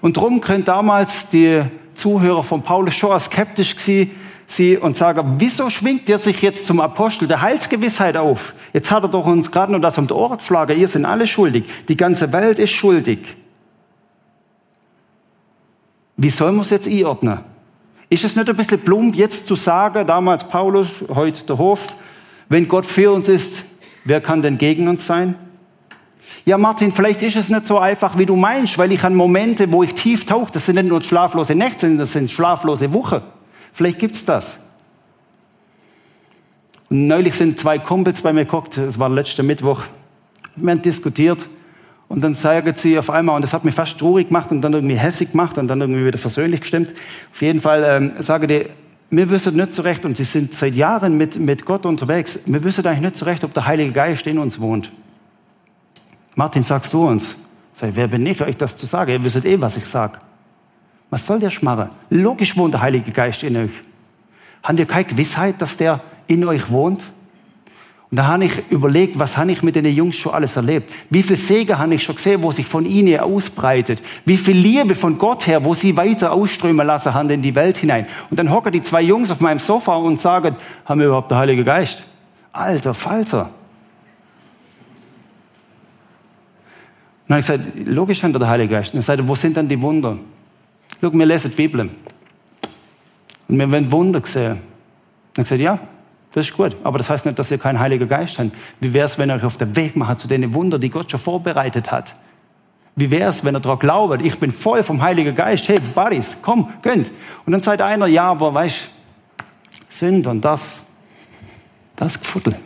Und 0.00 0.16
darum 0.16 0.40
können 0.40 0.64
damals 0.64 1.30
die 1.30 1.62
Zuhörer 1.94 2.42
von 2.42 2.62
Paulus 2.62 2.94
schon 2.94 3.18
skeptisch 3.18 3.74
gewesen 3.74 4.12
sie 4.48 4.78
und 4.78 4.96
sagen, 4.96 5.36
wieso 5.38 5.70
schwingt 5.70 6.08
er 6.08 6.18
sich 6.18 6.42
jetzt 6.42 6.66
zum 6.66 6.80
Apostel 6.80 7.28
der 7.28 7.42
Heilsgewissheit 7.42 8.16
auf? 8.16 8.54
Jetzt 8.72 8.90
hat 8.90 9.04
er 9.04 9.08
doch 9.08 9.26
uns 9.26 9.52
gerade 9.52 9.70
nur 9.70 9.80
das 9.80 9.98
um 9.98 10.06
die 10.06 10.14
Ohren 10.14 10.38
geschlagen, 10.38 10.76
ihr 10.76 10.88
sind 10.88 11.04
alle 11.04 11.26
schuldig, 11.26 11.64
die 11.86 11.96
ganze 11.96 12.32
Welt 12.32 12.58
ist 12.58 12.72
schuldig. 12.72 13.36
Wie 16.16 16.30
soll 16.30 16.50
man 16.50 16.62
es 16.62 16.70
jetzt 16.70 16.88
einordnen? 16.88 17.40
Ist 18.08 18.24
es 18.24 18.34
nicht 18.34 18.48
ein 18.48 18.56
bisschen 18.56 18.80
plump, 18.80 19.14
jetzt 19.14 19.46
zu 19.46 19.54
sagen, 19.54 20.06
damals 20.06 20.42
Paulus, 20.44 20.88
heute 21.14 21.44
der 21.44 21.58
Hof, 21.58 21.94
wenn 22.48 22.66
Gott 22.66 22.86
für 22.86 23.12
uns 23.12 23.28
ist, 23.28 23.64
wer 24.04 24.22
kann 24.22 24.40
denn 24.40 24.56
gegen 24.56 24.88
uns 24.88 25.06
sein? 25.06 25.34
Ja, 26.46 26.56
Martin, 26.56 26.94
vielleicht 26.94 27.20
ist 27.20 27.36
es 27.36 27.50
nicht 27.50 27.66
so 27.66 27.78
einfach, 27.78 28.16
wie 28.16 28.24
du 28.24 28.34
meinst, 28.34 28.78
weil 28.78 28.90
ich 28.92 29.04
an 29.04 29.14
Momente, 29.14 29.70
wo 29.70 29.82
ich 29.82 29.94
tief 29.94 30.24
tauche, 30.24 30.50
das 30.50 30.64
sind 30.64 30.76
nicht 30.76 30.88
nur 30.88 31.02
schlaflose 31.02 31.54
Nächte, 31.54 31.94
das 31.98 32.14
sind 32.14 32.30
schlaflose 32.30 32.94
Wochen. 32.94 33.20
Vielleicht 33.72 33.98
gibt 33.98 34.14
es 34.14 34.24
das. 34.24 34.60
Und 36.90 37.06
neulich 37.06 37.34
sind 37.34 37.58
zwei 37.58 37.78
Kumpels 37.78 38.22
bei 38.22 38.32
mir 38.32 38.44
geguckt, 38.44 38.78
es 38.78 38.98
war 38.98 39.08
letzter 39.08 39.42
Mittwoch, 39.42 39.82
wir 40.56 40.70
haben 40.72 40.82
diskutiert 40.82 41.46
und 42.08 42.22
dann 42.22 42.34
sagen 42.34 42.72
sie 42.74 42.98
auf 42.98 43.10
einmal, 43.10 43.36
und 43.36 43.42
das 43.42 43.52
hat 43.52 43.64
mich 43.64 43.74
fast 43.74 43.98
traurig 43.98 44.28
gemacht 44.28 44.50
und 44.50 44.62
dann 44.62 44.72
irgendwie 44.72 44.96
hässig 44.96 45.32
gemacht 45.32 45.58
und 45.58 45.68
dann 45.68 45.80
irgendwie 45.80 46.06
wieder 46.06 46.18
versöhnlich 46.18 46.62
gestimmt. 46.62 46.92
Auf 47.30 47.42
jeden 47.42 47.60
Fall 47.60 47.84
ähm, 47.86 48.12
sagen 48.22 48.48
die, 48.48 48.66
wir 49.10 49.30
wissen 49.30 49.56
nicht 49.56 49.72
so 49.72 49.82
recht, 49.82 50.04
und 50.04 50.16
sie 50.16 50.24
sind 50.24 50.54
seit 50.54 50.74
Jahren 50.74 51.16
mit, 51.18 51.38
mit 51.38 51.64
Gott 51.64 51.84
unterwegs, 51.84 52.40
wir 52.46 52.62
wissen 52.64 52.86
eigentlich 52.86 53.00
nicht 53.00 53.16
so 53.16 53.26
recht, 53.26 53.44
ob 53.44 53.52
der 53.52 53.66
Heilige 53.66 53.92
Geist 53.92 54.26
in 54.26 54.38
uns 54.38 54.58
wohnt. 54.58 54.90
Martin, 56.34 56.62
sagst 56.62 56.92
du 56.92 57.06
uns? 57.06 57.36
Sag, 57.74 57.90
wer 57.94 58.08
bin 58.08 58.24
ich, 58.26 58.40
euch 58.40 58.56
das 58.56 58.76
zu 58.76 58.86
sagen? 58.86 59.10
Ihr 59.10 59.24
wisst 59.24 59.44
eh, 59.44 59.60
was 59.60 59.76
ich 59.76 59.86
sage. 59.86 60.18
Was 61.10 61.26
soll 61.26 61.38
der 61.38 61.50
Schmarre? 61.50 61.90
Logisch 62.10 62.56
wohnt 62.56 62.74
der 62.74 62.82
Heilige 62.82 63.10
Geist 63.12 63.42
in 63.42 63.56
euch. 63.56 63.70
Habt 64.62 64.78
ihr 64.78 64.86
keine 64.86 65.04
Gewissheit, 65.04 65.60
dass 65.60 65.76
der 65.76 66.00
in 66.26 66.44
euch 66.44 66.70
wohnt? 66.70 67.04
Und 68.10 68.16
da 68.16 68.26
habe 68.26 68.46
ich 68.46 68.52
überlegt, 68.70 69.18
was 69.18 69.36
habe 69.36 69.52
ich 69.52 69.62
mit 69.62 69.76
den 69.76 69.84
Jungs 69.84 70.16
schon 70.16 70.32
alles 70.32 70.56
erlebt? 70.56 70.90
Wie 71.10 71.22
viel 71.22 71.36
Segen 71.36 71.78
habe 71.78 71.94
ich 71.94 72.02
schon 72.02 72.16
gesehen, 72.16 72.42
wo 72.42 72.50
sich 72.50 72.66
von 72.66 72.86
ihnen 72.86 73.20
ausbreitet? 73.20 74.02
Wie 74.24 74.38
viel 74.38 74.56
Liebe 74.56 74.94
von 74.94 75.18
Gott 75.18 75.46
her, 75.46 75.62
wo 75.62 75.74
sie 75.74 75.94
weiter 75.94 76.32
ausströmen 76.32 76.86
lassen 76.86 77.12
haben 77.12 77.28
in 77.28 77.42
die 77.42 77.54
Welt 77.54 77.76
hinein? 77.76 78.06
Und 78.30 78.38
dann 78.38 78.50
hocken 78.50 78.72
die 78.72 78.80
zwei 78.80 79.02
Jungs 79.02 79.30
auf 79.30 79.40
meinem 79.40 79.58
Sofa 79.58 79.96
und 79.96 80.18
sagen, 80.18 80.56
haben 80.86 81.00
wir 81.00 81.08
überhaupt 81.08 81.30
den 81.30 81.36
Heiligen 81.36 81.64
Geist? 81.64 82.02
Alter 82.52 82.94
Falter. 82.94 83.50
Und 87.28 87.34
dann 87.34 87.36
habe 87.36 87.40
ich 87.40 87.46
gesagt, 87.46 87.88
logisch 87.88 88.22
haben 88.22 88.32
wir 88.32 88.38
den 88.38 88.48
Heiligen 88.48 88.72
Geist. 88.72 88.94
Und 88.94 88.98
dann 88.98 89.02
sagt 89.02 89.18
er, 89.18 89.28
wo 89.28 89.34
sind 89.34 89.54
denn 89.54 89.68
die 89.68 89.80
Wunder? 89.80 90.16
Schau, 91.00 91.12
wir 91.12 91.26
lesen 91.26 91.50
die 91.50 91.56
Bibel. 91.56 91.80
Und 91.80 93.58
wir 93.58 93.70
werden 93.70 93.90
Wunder 93.90 94.20
sehen. 94.24 94.58
Dann 95.34 95.44
gesagt, 95.44 95.60
ja, 95.60 95.78
das 96.32 96.48
ist 96.48 96.56
gut. 96.56 96.76
Aber 96.84 96.98
das 96.98 97.08
heißt 97.08 97.24
nicht, 97.24 97.38
dass 97.38 97.50
ihr 97.50 97.58
keinen 97.58 97.78
Heiligen 97.78 98.08
Geist 98.08 98.38
habt. 98.38 98.50
Wie 98.80 98.92
wäre 98.92 99.06
es, 99.06 99.18
wenn 99.18 99.30
ihr 99.30 99.36
euch 99.36 99.44
auf 99.44 99.56
den 99.56 99.74
Weg 99.76 99.96
macht 99.96 100.18
zu 100.18 100.28
den 100.28 100.52
Wunder, 100.54 100.78
die 100.78 100.90
Gott 100.90 101.10
schon 101.10 101.20
vorbereitet 101.20 101.90
hat? 101.90 102.14
Wie 102.96 103.10
wäre 103.10 103.30
es, 103.30 103.44
wenn 103.44 103.54
ihr 103.54 103.60
daran 103.60 103.78
glaubt, 103.78 104.22
ich 104.22 104.38
bin 104.40 104.50
voll 104.50 104.82
vom 104.82 105.00
Heiligen 105.00 105.34
Geist, 105.34 105.68
hey, 105.68 105.78
Buddies, 105.94 106.38
komm, 106.42 106.72
gönnt. 106.82 107.12
Und 107.46 107.52
dann 107.52 107.62
sagt 107.62 107.80
einer, 107.80 108.06
ja, 108.06 108.24
aber 108.24 108.52
weißt 108.52 108.88
sind 109.88 110.26
und 110.26 110.44
das, 110.44 110.80
das 111.96 112.18
Gefuddel. 112.18 112.56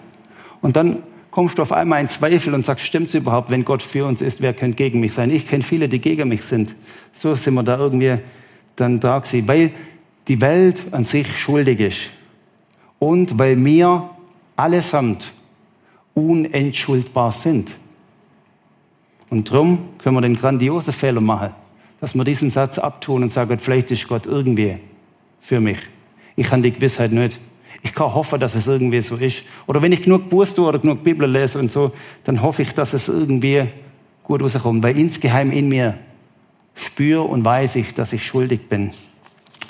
Und 0.61 0.77
dann 0.77 1.03
kommst 1.33 1.59
du 1.59 1.63
auf 1.63 1.73
einmal 1.73 2.01
in 2.01 2.07
Zweifel 2.07 2.55
und 2.55 2.65
sagst, 2.65 2.87
stimmt 2.87 3.09
es 3.09 3.15
überhaupt, 3.15 3.51
wenn 3.51 3.65
Gott 3.65 3.83
für 3.83 4.07
uns 4.07 4.23
ist, 4.23 4.41
wer 4.41 4.53
könnte 4.53 4.77
gegen 4.77 5.01
mich 5.01 5.15
sein? 5.15 5.31
Ich 5.31 5.49
kenne 5.49 5.65
viele, 5.65 5.89
die 5.89 5.99
gegen 5.99 6.29
mich 6.29 6.45
sind. 6.45 6.77
So 7.11 7.35
sind 7.35 7.55
wir 7.55 7.65
da 7.65 7.79
irgendwie 7.79 8.19
dann 8.77 9.01
da 9.01 9.19
gewesen, 9.19 9.49
weil 9.49 9.71
die 10.29 10.41
Welt 10.41 10.85
an 10.93 11.03
sich 11.03 11.27
schuldig 11.37 11.81
ist 11.81 12.01
und 12.99 13.39
weil 13.39 13.63
wir 13.65 14.11
allesamt 14.55 15.33
unentschuldbar 16.15 17.33
sind. 17.33 17.75
Und 19.31 19.51
darum 19.51 19.89
können 19.99 20.17
wir 20.17 20.21
den 20.21 20.37
grandiosen 20.37 20.93
Fehler 20.93 21.23
machen, 21.23 21.51
dass 22.01 22.15
wir 22.15 22.25
diesen 22.25 22.51
Satz 22.51 22.79
abtun 22.79 23.23
und 23.23 23.33
sagen, 23.33 23.59
vielleicht 23.59 23.91
ist 23.91 24.07
Gott 24.07 24.27
irgendwie 24.27 24.77
für 25.41 25.61
mich. 25.61 25.79
Ich 26.37 26.51
habe 26.51 26.61
die 26.61 26.73
Gewissheit 26.73 27.13
nicht. 27.13 27.41
Ich 27.83 27.95
kann 27.95 28.15
hoffen, 28.15 28.39
dass 28.39 28.55
es 28.55 28.67
irgendwie 28.67 29.01
so 29.03 29.17
ist. 29.17 29.43
Oder 29.67 29.81
wenn 29.83 29.93
ich 29.93 30.03
genug 30.03 30.29
Buß 30.29 30.55
tue 30.55 30.67
oder 30.67 30.79
genug 30.79 31.03
Bibel 31.03 31.29
lese 31.31 31.59
und 31.59 31.71
so, 31.71 31.93
dann 32.25 32.43
hoffe 32.43 32.63
ich, 32.63 32.75
dass 32.75 32.93
es 32.93 33.09
irgendwie 33.09 33.65
gut 34.23 34.43
rauskommt. 34.43 34.83
Weil 34.83 34.99
insgeheim 34.99 35.51
in 35.51 35.69
mir 35.69 35.99
spüre 36.75 37.23
und 37.23 37.45
weiß 37.45 37.77
ich, 37.77 37.95
dass 37.95 38.13
ich 38.13 38.25
schuldig 38.25 38.69
bin. 38.69 38.93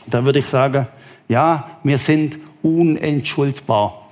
Da 0.07 0.25
würde 0.25 0.41
ich 0.41 0.47
sagen, 0.47 0.87
ja, 1.29 1.79
wir 1.83 1.99
sind 1.99 2.39
unentschuldbar. 2.63 4.03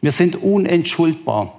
Wir 0.00 0.12
sind 0.12 0.36
unentschuldbar. 0.36 1.54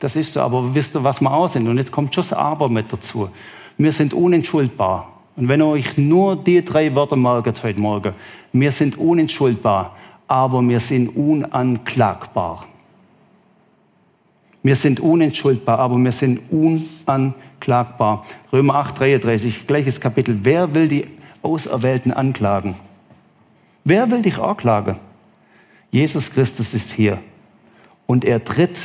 Das 0.00 0.14
ist 0.16 0.32
so, 0.32 0.40
aber 0.40 0.74
wisst 0.74 0.94
ihr, 0.94 1.02
was 1.02 1.20
wir 1.20 1.32
auch 1.32 1.48
sind? 1.48 1.66
Und 1.66 1.76
jetzt 1.78 1.90
kommt 1.90 2.14
schon 2.14 2.22
das 2.22 2.32
Aber 2.32 2.68
mit 2.68 2.92
dazu. 2.92 3.28
Wir 3.76 3.92
sind 3.92 4.14
unentschuldbar. 4.14 5.12
Und 5.36 5.48
wenn 5.48 5.60
ihr 5.60 5.66
euch 5.66 5.96
nur 5.96 6.36
die 6.36 6.64
drei 6.64 6.94
Wörter 6.94 7.16
merkt 7.16 7.62
heute 7.62 7.80
Morgen, 7.80 8.12
wir 8.52 8.72
sind 8.72 8.98
unentschuldbar, 8.98 9.96
aber 10.28 10.62
wir 10.68 10.78
sind 10.78 11.16
unanklagbar. 11.16 12.66
Wir 14.62 14.76
sind 14.76 15.00
unentschuldbar, 15.00 15.78
aber 15.78 15.96
wir 15.96 16.12
sind 16.12 16.40
unanklagbar. 16.50 18.24
Römer 18.52 18.74
8, 18.74 19.00
33, 19.00 19.66
gleiches 19.66 20.00
Kapitel. 20.00 20.38
Wer 20.42 20.74
will 20.74 20.88
die 20.88 21.06
Auserwählten 21.42 22.12
anklagen? 22.12 22.74
Wer 23.84 24.10
will 24.10 24.20
dich 24.20 24.38
anklagen? 24.38 24.96
Jesus 25.90 26.30
Christus 26.30 26.74
ist 26.74 26.92
hier. 26.92 27.18
Und 28.06 28.24
er 28.24 28.44
tritt 28.44 28.78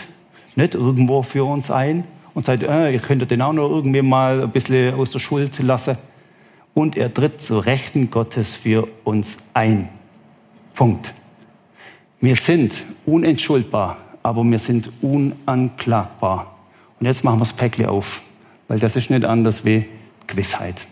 nicht 0.55 0.75
irgendwo 0.75 1.23
für 1.23 1.43
uns 1.43 1.69
ein 1.69 2.05
und 2.33 2.45
sagt, 2.45 2.63
äh, 2.63 2.91
ihr 2.91 2.99
könntet 2.99 3.31
den 3.31 3.41
auch 3.41 3.53
noch 3.53 3.69
irgendwie 3.69 4.01
mal 4.01 4.43
ein 4.43 4.51
bisschen 4.51 4.93
aus 4.95 5.11
der 5.11 5.19
Schuld 5.19 5.59
lassen. 5.59 5.97
Und 6.73 6.95
er 6.95 7.13
tritt 7.13 7.41
zur 7.41 7.65
Rechten 7.65 8.09
Gottes 8.09 8.55
für 8.55 8.87
uns 9.03 9.39
ein. 9.53 9.89
Punkt. 10.73 11.13
Wir 12.23 12.37
sind 12.37 12.83
unentschuldbar, 13.05 13.97
aber 14.23 14.45
wir 14.45 14.57
sind 14.57 14.89
unanklagbar. 15.01 16.55
Und 16.97 17.05
jetzt 17.05 17.25
machen 17.25 17.35
wir 17.35 17.41
das 17.41 17.51
Päckchen 17.51 17.87
auf, 17.87 18.21
weil 18.69 18.79
das 18.79 18.95
ist 18.95 19.09
nicht 19.09 19.25
anders 19.25 19.65
wie 19.65 19.89
Gewissheit. 20.25 20.87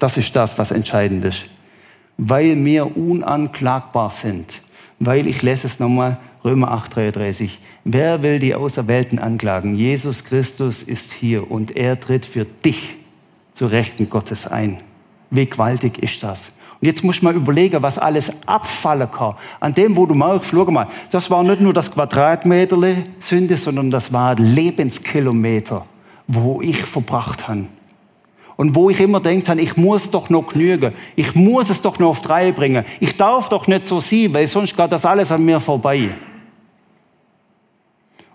Das 0.00 0.16
ist 0.16 0.34
das, 0.34 0.58
was 0.58 0.72
entscheidend 0.72 1.24
ist. 1.24 1.44
Weil 2.16 2.64
wir 2.64 2.96
unanklagbar 2.96 4.10
sind, 4.10 4.60
weil 4.98 5.28
ich 5.28 5.40
lese 5.42 5.68
es 5.68 5.78
nochmal, 5.78 6.18
Römer 6.44 6.72
8, 6.72 6.96
33. 6.96 7.60
Wer 7.84 8.24
will 8.24 8.40
die 8.40 8.56
Auserwählten 8.56 9.20
anklagen? 9.20 9.76
Jesus 9.76 10.24
Christus 10.24 10.82
ist 10.82 11.12
hier 11.12 11.48
und 11.48 11.76
er 11.76 12.00
tritt 12.00 12.26
für 12.26 12.44
dich 12.44 12.96
zu 13.52 13.66
Rechten 13.66 14.10
Gottes 14.10 14.48
ein. 14.48 14.80
Wie 15.30 15.46
gewaltig 15.46 16.02
ist 16.02 16.24
das? 16.24 16.56
Und 16.80 16.86
jetzt 16.86 17.04
muss 17.04 17.22
man 17.22 17.34
überlegen, 17.34 17.82
was 17.82 17.98
alles 17.98 18.32
abfallen 18.46 19.10
kann. 19.10 19.34
An 19.60 19.74
dem, 19.74 19.96
wo 19.96 20.06
du 20.06 20.14
merkst, 20.14 20.50
schau 20.50 20.70
mal, 20.70 20.88
das 21.10 21.30
war 21.30 21.42
nicht 21.42 21.60
nur 21.60 21.72
das 21.72 21.90
Quadratmeter 21.90 22.78
Sünde, 23.20 23.56
sondern 23.56 23.90
das 23.90 24.12
war 24.12 24.34
Lebenskilometer, 24.34 25.86
wo 26.26 26.60
ich 26.60 26.84
verbracht 26.84 27.48
habe. 27.48 27.66
Und 28.56 28.76
wo 28.76 28.90
ich 28.90 29.00
immer 29.00 29.20
denkt 29.20 29.48
habe, 29.48 29.60
ich 29.60 29.76
muss 29.76 30.10
doch 30.10 30.30
noch 30.30 30.46
genügen. 30.46 30.92
Ich 31.16 31.34
muss 31.34 31.70
es 31.70 31.82
doch 31.82 31.98
noch 31.98 32.10
auf 32.10 32.20
drei 32.20 32.52
bringen. 32.52 32.84
Ich 33.00 33.16
darf 33.16 33.48
doch 33.48 33.66
nicht 33.66 33.86
so 33.86 34.00
sein, 34.00 34.32
weil 34.32 34.46
sonst 34.46 34.76
geht 34.76 34.92
das 34.92 35.04
alles 35.04 35.32
an 35.32 35.44
mir 35.44 35.58
vorbei. 35.58 36.10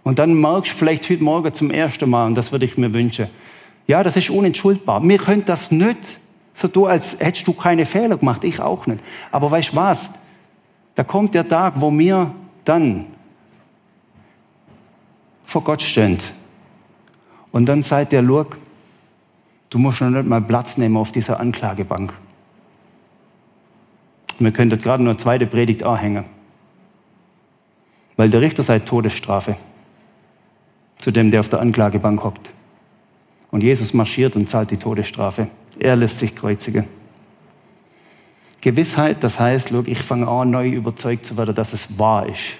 Und 0.03 0.19
dann 0.19 0.33
merkst 0.33 0.73
du 0.73 0.77
vielleicht 0.77 1.09
heute 1.09 1.23
Morgen 1.23 1.53
zum 1.53 1.71
ersten 1.71 2.09
Mal, 2.09 2.25
und 2.27 2.35
das 2.35 2.51
würde 2.51 2.65
ich 2.65 2.77
mir 2.77 2.93
wünschen, 2.93 3.27
ja, 3.87 4.03
das 4.03 4.17
ist 4.17 4.29
unentschuldbar. 4.29 5.01
Wir 5.07 5.17
können 5.17 5.45
das 5.45 5.71
nicht 5.71 6.19
so 6.59 6.67
tun, 6.67 6.89
als 6.89 7.19
hättest 7.19 7.47
du 7.47 7.53
keine 7.53 7.85
Fehler 7.85 8.17
gemacht. 8.17 8.43
Ich 8.43 8.59
auch 8.59 8.85
nicht. 8.85 9.01
Aber 9.31 9.49
weißt 9.49 9.71
du 9.71 9.75
was? 9.77 10.09
Da 10.95 11.03
kommt 11.03 11.33
der 11.33 11.47
Tag, 11.47 11.75
wo 11.77 11.97
wir 11.97 12.31
dann 12.65 13.05
vor 15.45 15.63
Gott 15.63 15.81
stehen. 15.81 16.17
Und 17.51 17.65
dann 17.65 17.81
sagt 17.81 18.11
der, 18.11 18.21
Lurk, 18.21 18.57
du 19.69 19.79
musst 19.79 20.01
noch 20.01 20.09
nicht 20.09 20.27
mal 20.27 20.41
Platz 20.41 20.77
nehmen 20.77 20.97
auf 20.97 21.11
dieser 21.11 21.39
Anklagebank. 21.39 22.13
Wir 24.37 24.51
könnten 24.51 24.79
gerade 24.79 25.01
noch 25.03 25.11
eine 25.11 25.17
zweite 25.17 25.47
Predigt 25.47 25.83
anhängen. 25.83 26.25
Weil 28.17 28.29
der 28.29 28.41
Richter 28.41 28.63
sagt 28.63 28.87
Todesstrafe 28.87 29.55
zu 30.97 31.11
dem, 31.11 31.31
der 31.31 31.39
auf 31.39 31.49
der 31.49 31.61
Anklagebank 31.61 32.21
hockt. 32.23 32.49
Und 33.51 33.63
Jesus 33.63 33.93
marschiert 33.93 34.35
und 34.35 34.49
zahlt 34.49 34.71
die 34.71 34.77
Todesstrafe. 34.77 35.47
Er 35.79 35.95
lässt 35.95 36.19
sich 36.19 36.35
kreuzigen. 36.35 36.85
Gewissheit, 38.61 39.23
das 39.23 39.39
heißt, 39.39 39.71
look, 39.71 39.87
ich 39.87 39.99
fange 39.99 40.27
an, 40.27 40.49
neu 40.49 40.67
überzeugt 40.67 41.25
zu 41.25 41.37
werden, 41.37 41.55
dass 41.55 41.71
es 41.71 41.97
wahr 41.97 42.27
ist, 42.27 42.57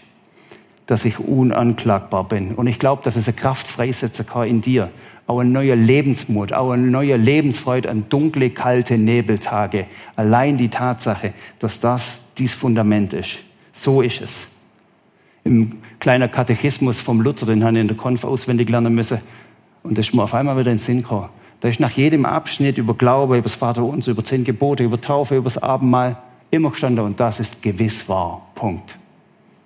dass 0.86 1.04
ich 1.04 1.20
unanklagbar 1.20 2.24
bin. 2.24 2.56
Und 2.56 2.68
ich 2.68 2.80
glaube, 2.80 3.04
dass 3.04 3.18
es 3.18 3.28
eine 3.28 3.36
Kraft 3.36 3.68
freisetzen 3.68 4.26
kann 4.26 4.48
in 4.48 4.62
dir. 4.62 4.90
Auch 5.28 5.40
ein 5.42 5.52
neuer 5.52 5.76
Lebensmut, 5.76 6.54
auch 6.54 6.72
eine 6.72 6.88
neue 6.88 7.18
Lebensfreude 7.18 7.90
an 7.90 8.06
dunkle, 8.08 8.50
kalte 8.50 8.98
Nebeltage. 8.98 9.86
Allein 10.16 10.58
die 10.58 10.70
Tatsache, 10.70 11.34
dass 11.60 11.82
das 11.82 12.24
dies 12.38 12.56
Fundament 12.56 13.14
ist. 13.14 13.40
So 13.74 14.02
ist 14.02 14.22
es 14.22 14.50
im 15.44 15.78
kleinen 16.00 16.30
Katechismus 16.30 17.02
vom 17.02 17.22
Luther, 17.22 17.46
den 17.46 17.64
habe 17.64 17.76
ich 17.76 17.82
in 17.82 17.88
der 17.88 17.98
Konf 17.98 18.24
auswendig 18.24 18.70
lernen 18.70 18.94
müssen. 18.94 19.20
Und 19.84 19.98
da 19.98 20.02
ist 20.02 20.14
mir 20.14 20.24
auf 20.24 20.34
einmal 20.34 20.56
wieder 20.56 20.72
in 20.72 20.78
den 20.78 20.84
Sinn 20.84 21.02
gekommen. 21.02 21.30
Da 21.62 21.68
ist 21.68 21.80
nach 21.80 21.92
jedem 21.92 22.26
Abschnitt 22.26 22.78
über 22.78 22.94
Glaube, 22.94 23.36
über 23.36 23.44
das 23.44 23.56
Vaterunser, 23.56 24.12
über 24.12 24.24
zehn 24.24 24.44
Gebote, 24.44 24.84
über 24.84 25.00
Taufe, 25.00 25.36
über 25.36 25.46
das 25.46 25.58
Abendmahl 25.58 26.18
immer 26.52 26.70
gestanden. 26.72 27.04
Und 27.04 27.20
das 27.20 27.40
ist 27.40 27.62
gewiss 27.62 28.08
wahr. 28.08 28.42
Punkt. 28.56 28.98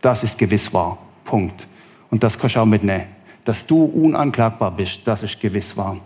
Das 0.01 0.23
ist 0.23 0.37
gewiss 0.37 0.73
wahr. 0.73 0.97
Punkt. 1.23 1.67
Und 2.09 2.23
das 2.23 2.37
kannst 2.37 2.55
du 2.55 2.59
auch 2.59 2.65
mitnehmen. 2.65 3.05
Dass 3.45 3.65
du 3.65 3.83
unanklagbar 3.83 4.71
bist, 4.71 5.01
das 5.05 5.23
ist 5.23 5.39
gewiss 5.39 5.75
wahr. 5.77 5.97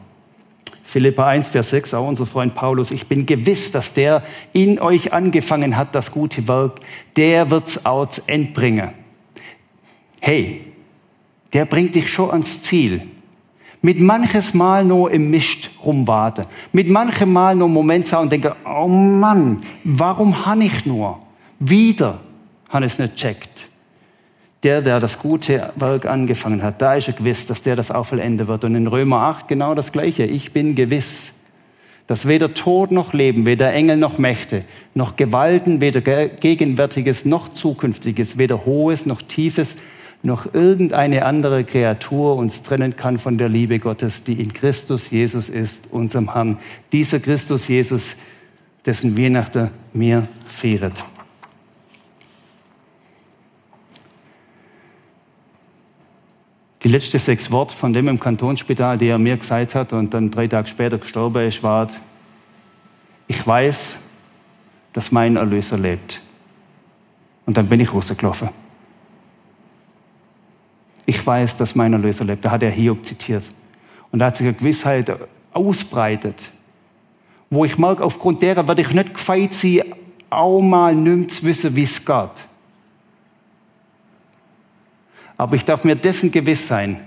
Philippa 0.84 1.26
1, 1.26 1.50
Vers 1.50 1.70
6, 1.72 1.94
auch 1.94 2.08
unser 2.08 2.26
Freund 2.26 2.56
Paulus, 2.56 2.92
ich 2.92 3.08
bin 3.08 3.26
gewiss, 3.26 3.72
dass 3.72 3.94
der 3.94 4.24
in 4.54 4.80
euch 4.80 5.14
angefangen 5.14 5.76
hat, 5.76 5.94
das 5.94 6.12
gute 6.12 6.48
Werk, 6.48 6.80
der 7.18 7.50
wird's 7.52 7.86
auch 7.86 8.08
zu 8.08 8.22
Ende 8.28 8.52
bringen 8.52 8.94
hey, 10.28 10.66
der 11.54 11.66
bringt 11.66 11.96
dich 11.96 12.12
schon 12.12 12.32
ans 12.32 12.62
Ziel. 12.62 13.02
Mit 13.82 14.00
manches 14.00 14.54
Mal 14.54 14.84
nur 14.84 15.12
im 15.12 15.30
Mist 15.30 15.70
rumwarten. 15.84 16.46
Mit 16.74 16.90
manchem 16.90 17.32
Mal 17.32 17.56
nur 17.56 17.70
Moment 17.70 18.08
sagen 18.08 18.24
und 18.24 18.32
denken, 18.32 18.54
oh 18.66 18.88
Mann, 18.88 19.62
warum 19.84 20.46
han 20.46 20.62
ich 20.62 20.86
nur? 20.86 21.20
Wieder 21.60 22.20
han 22.70 22.84
es 22.84 23.00
nicht 23.00 23.16
checkt. 23.16 23.68
Der, 24.64 24.82
der 24.82 25.00
das 25.00 25.20
gute 25.20 25.72
Werk 25.76 26.08
angefangen 26.08 26.64
hat, 26.64 26.82
da 26.82 26.96
ist 26.96 27.08
er 27.08 27.14
gewiss, 27.14 27.46
dass 27.46 27.62
der 27.62 27.76
das 27.76 27.92
auch 27.92 28.08
vollenden 28.08 28.48
wird. 28.48 28.64
Und 28.64 28.76
in 28.76 28.88
Römer 28.88 29.22
8 29.22 29.48
genau 29.48 29.76
das 29.76 29.92
Gleiche. 29.92 30.26
Ich 30.26 30.52
bin 30.52 30.74
gewiss, 30.74 31.34
dass 32.08 32.28
weder 32.28 32.54
Tod 32.54 32.92
noch 32.92 33.14
Leben, 33.14 33.46
weder 33.46 33.72
Engel 33.72 33.98
noch 33.98 34.18
Mächte, 34.18 34.64
noch 34.96 35.16
Gewalten, 35.16 35.80
weder 35.80 36.02
Gegenwärtiges 36.02 37.26
noch 37.26 37.50
Zukünftiges, 37.50 38.40
weder 38.40 38.66
Hohes 38.66 39.06
noch 39.06 39.22
Tiefes, 39.22 39.76
noch 40.24 40.54
irgendeine 40.54 41.26
andere 41.26 41.64
Kreatur 41.64 42.36
uns 42.36 42.64
trennen 42.64 42.96
kann 42.96 43.18
von 43.18 43.38
der 43.38 43.50
Liebe 43.50 43.80
Gottes, 43.80 44.24
die 44.24 44.42
in 44.42 44.54
Christus 44.54 45.12
Jesus 45.12 45.50
ist, 45.50 45.86
unserem 45.92 46.34
Herrn. 46.34 46.58
Dieser 46.92 47.20
Christus 47.20 47.68
Jesus, 47.68 48.16
dessen 48.86 49.18
Weihnachten 49.18 49.70
mir 49.94 50.28
feiert. 50.48 51.04
Die 56.84 56.90
letzten 56.90 57.20
sechs 57.20 57.52
Worte 57.52 57.76
von 57.76 57.92
dem 57.92 58.08
im 58.08 58.20
Kantonsspital, 58.20 58.98
die 58.98 59.08
er 59.08 59.18
mir 59.18 59.38
gesagt 59.38 59.76
hat 59.76 59.94
und 59.94 60.14
dann 60.14 60.32
drei 60.32 60.48
Tage 60.48 60.68
später 60.68 60.98
gestorben 60.98 61.48
ist, 61.48 61.64
war, 61.64 61.90
ich 63.28 63.46
weiß, 63.46 64.00
dass 64.94 65.12
mein 65.12 65.36
Erlöser 65.36 65.78
lebt. 65.78 66.22
Und 67.46 67.58
dann 67.58 67.68
bin 67.68 67.80
ich 67.80 67.94
rausgelaufen 67.94 68.50
ich 71.08 71.26
weiß, 71.26 71.56
dass 71.56 71.74
mein 71.74 71.94
Erlöser 71.94 72.26
lebt. 72.26 72.44
Da 72.44 72.52
hat 72.52 72.62
er 72.62 72.70
Hiob 72.70 73.04
zitiert. 73.06 73.50
Und 74.12 74.20
da 74.20 74.26
hat 74.26 74.36
sich 74.36 74.46
eine 74.46 74.56
Gewissheit 74.56 75.12
ausbreitet, 75.54 76.52
wo 77.50 77.64
ich 77.64 77.78
merke, 77.78 78.04
aufgrund 78.04 78.42
derer 78.42 78.68
werde 78.68 78.82
ich 78.82 78.92
nicht 78.92 79.14
gefeit 79.14 79.54
sein, 79.54 79.84
auch 80.30 80.62
mal 80.62 80.94
nichts 80.94 81.42
wissen, 81.44 81.74
wie 81.78 81.84
es 81.84 82.06
geht. 82.06 82.46
Aber 85.38 85.56
ich 85.56 85.64
darf 85.64 85.86
mir 85.86 85.96
dessen 85.96 86.30
gewiss 86.30 86.68
sein, 86.68 87.00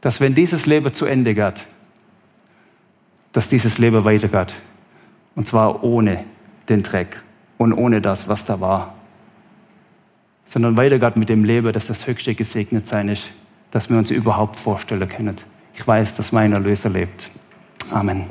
dass 0.00 0.20
wenn 0.20 0.34
dieses 0.34 0.66
Leben 0.66 0.94
zu 0.94 1.04
Ende 1.04 1.34
geht, 1.34 1.66
dass 3.32 3.48
dieses 3.48 3.78
Leben 3.78 4.04
weitergeht. 4.04 4.54
Und 5.34 5.48
zwar 5.48 5.82
ohne 5.82 6.24
den 6.68 6.84
Dreck 6.84 7.20
und 7.58 7.72
ohne 7.72 8.00
das, 8.00 8.28
was 8.28 8.44
da 8.44 8.60
war 8.60 8.95
sondern 10.46 10.76
weitergeht 10.76 11.16
mit 11.16 11.28
dem 11.28 11.44
Leben, 11.44 11.72
dass 11.72 11.88
das 11.88 12.06
höchste 12.06 12.34
gesegnet 12.34 12.86
sein 12.86 13.08
ist, 13.08 13.30
dass 13.70 13.90
wir 13.90 13.98
uns 13.98 14.10
überhaupt 14.10 14.56
vorstellen 14.56 15.08
können. 15.08 15.36
Ich 15.74 15.86
weiß, 15.86 16.14
dass 16.14 16.32
mein 16.32 16.52
Erlöser 16.52 16.88
lebt. 16.88 17.30
Amen. 17.90 18.24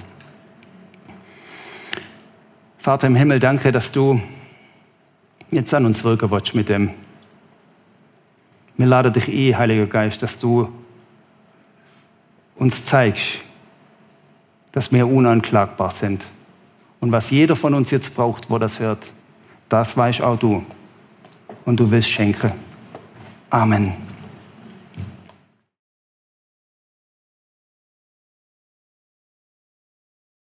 Vater 2.77 3.07
im 3.07 3.15
Himmel, 3.15 3.39
danke, 3.39 3.71
dass 3.71 3.91
du 3.91 4.19
jetzt 5.51 5.73
an 5.73 5.85
uns 5.85 6.03
wirken 6.03 6.31
willst 6.31 6.55
mit 6.55 6.69
dem. 6.69 6.91
Wir 8.77 8.87
laden 8.87 9.13
dich 9.13 9.29
eh, 9.29 9.55
Heiliger 9.55 9.87
Geist, 9.87 10.21
dass 10.21 10.39
du 10.39 10.69
uns 12.55 12.85
zeigst, 12.85 13.41
dass 14.71 14.91
wir 14.91 15.07
unanklagbar 15.07 15.91
sind. 15.91 16.25
Und 16.99 17.11
was 17.11 17.29
jeder 17.29 17.55
von 17.55 17.73
uns 17.73 17.91
jetzt 17.91 18.15
braucht, 18.15 18.49
wo 18.49 18.57
das 18.57 18.79
hört, 18.79 19.11
das 19.69 19.95
weißt 19.95 20.21
auch 20.21 20.37
du. 20.37 20.63
Und 21.65 21.79
du 21.79 21.89
willst 21.89 22.09
schenken. 22.09 22.51
Amen. 23.49 24.04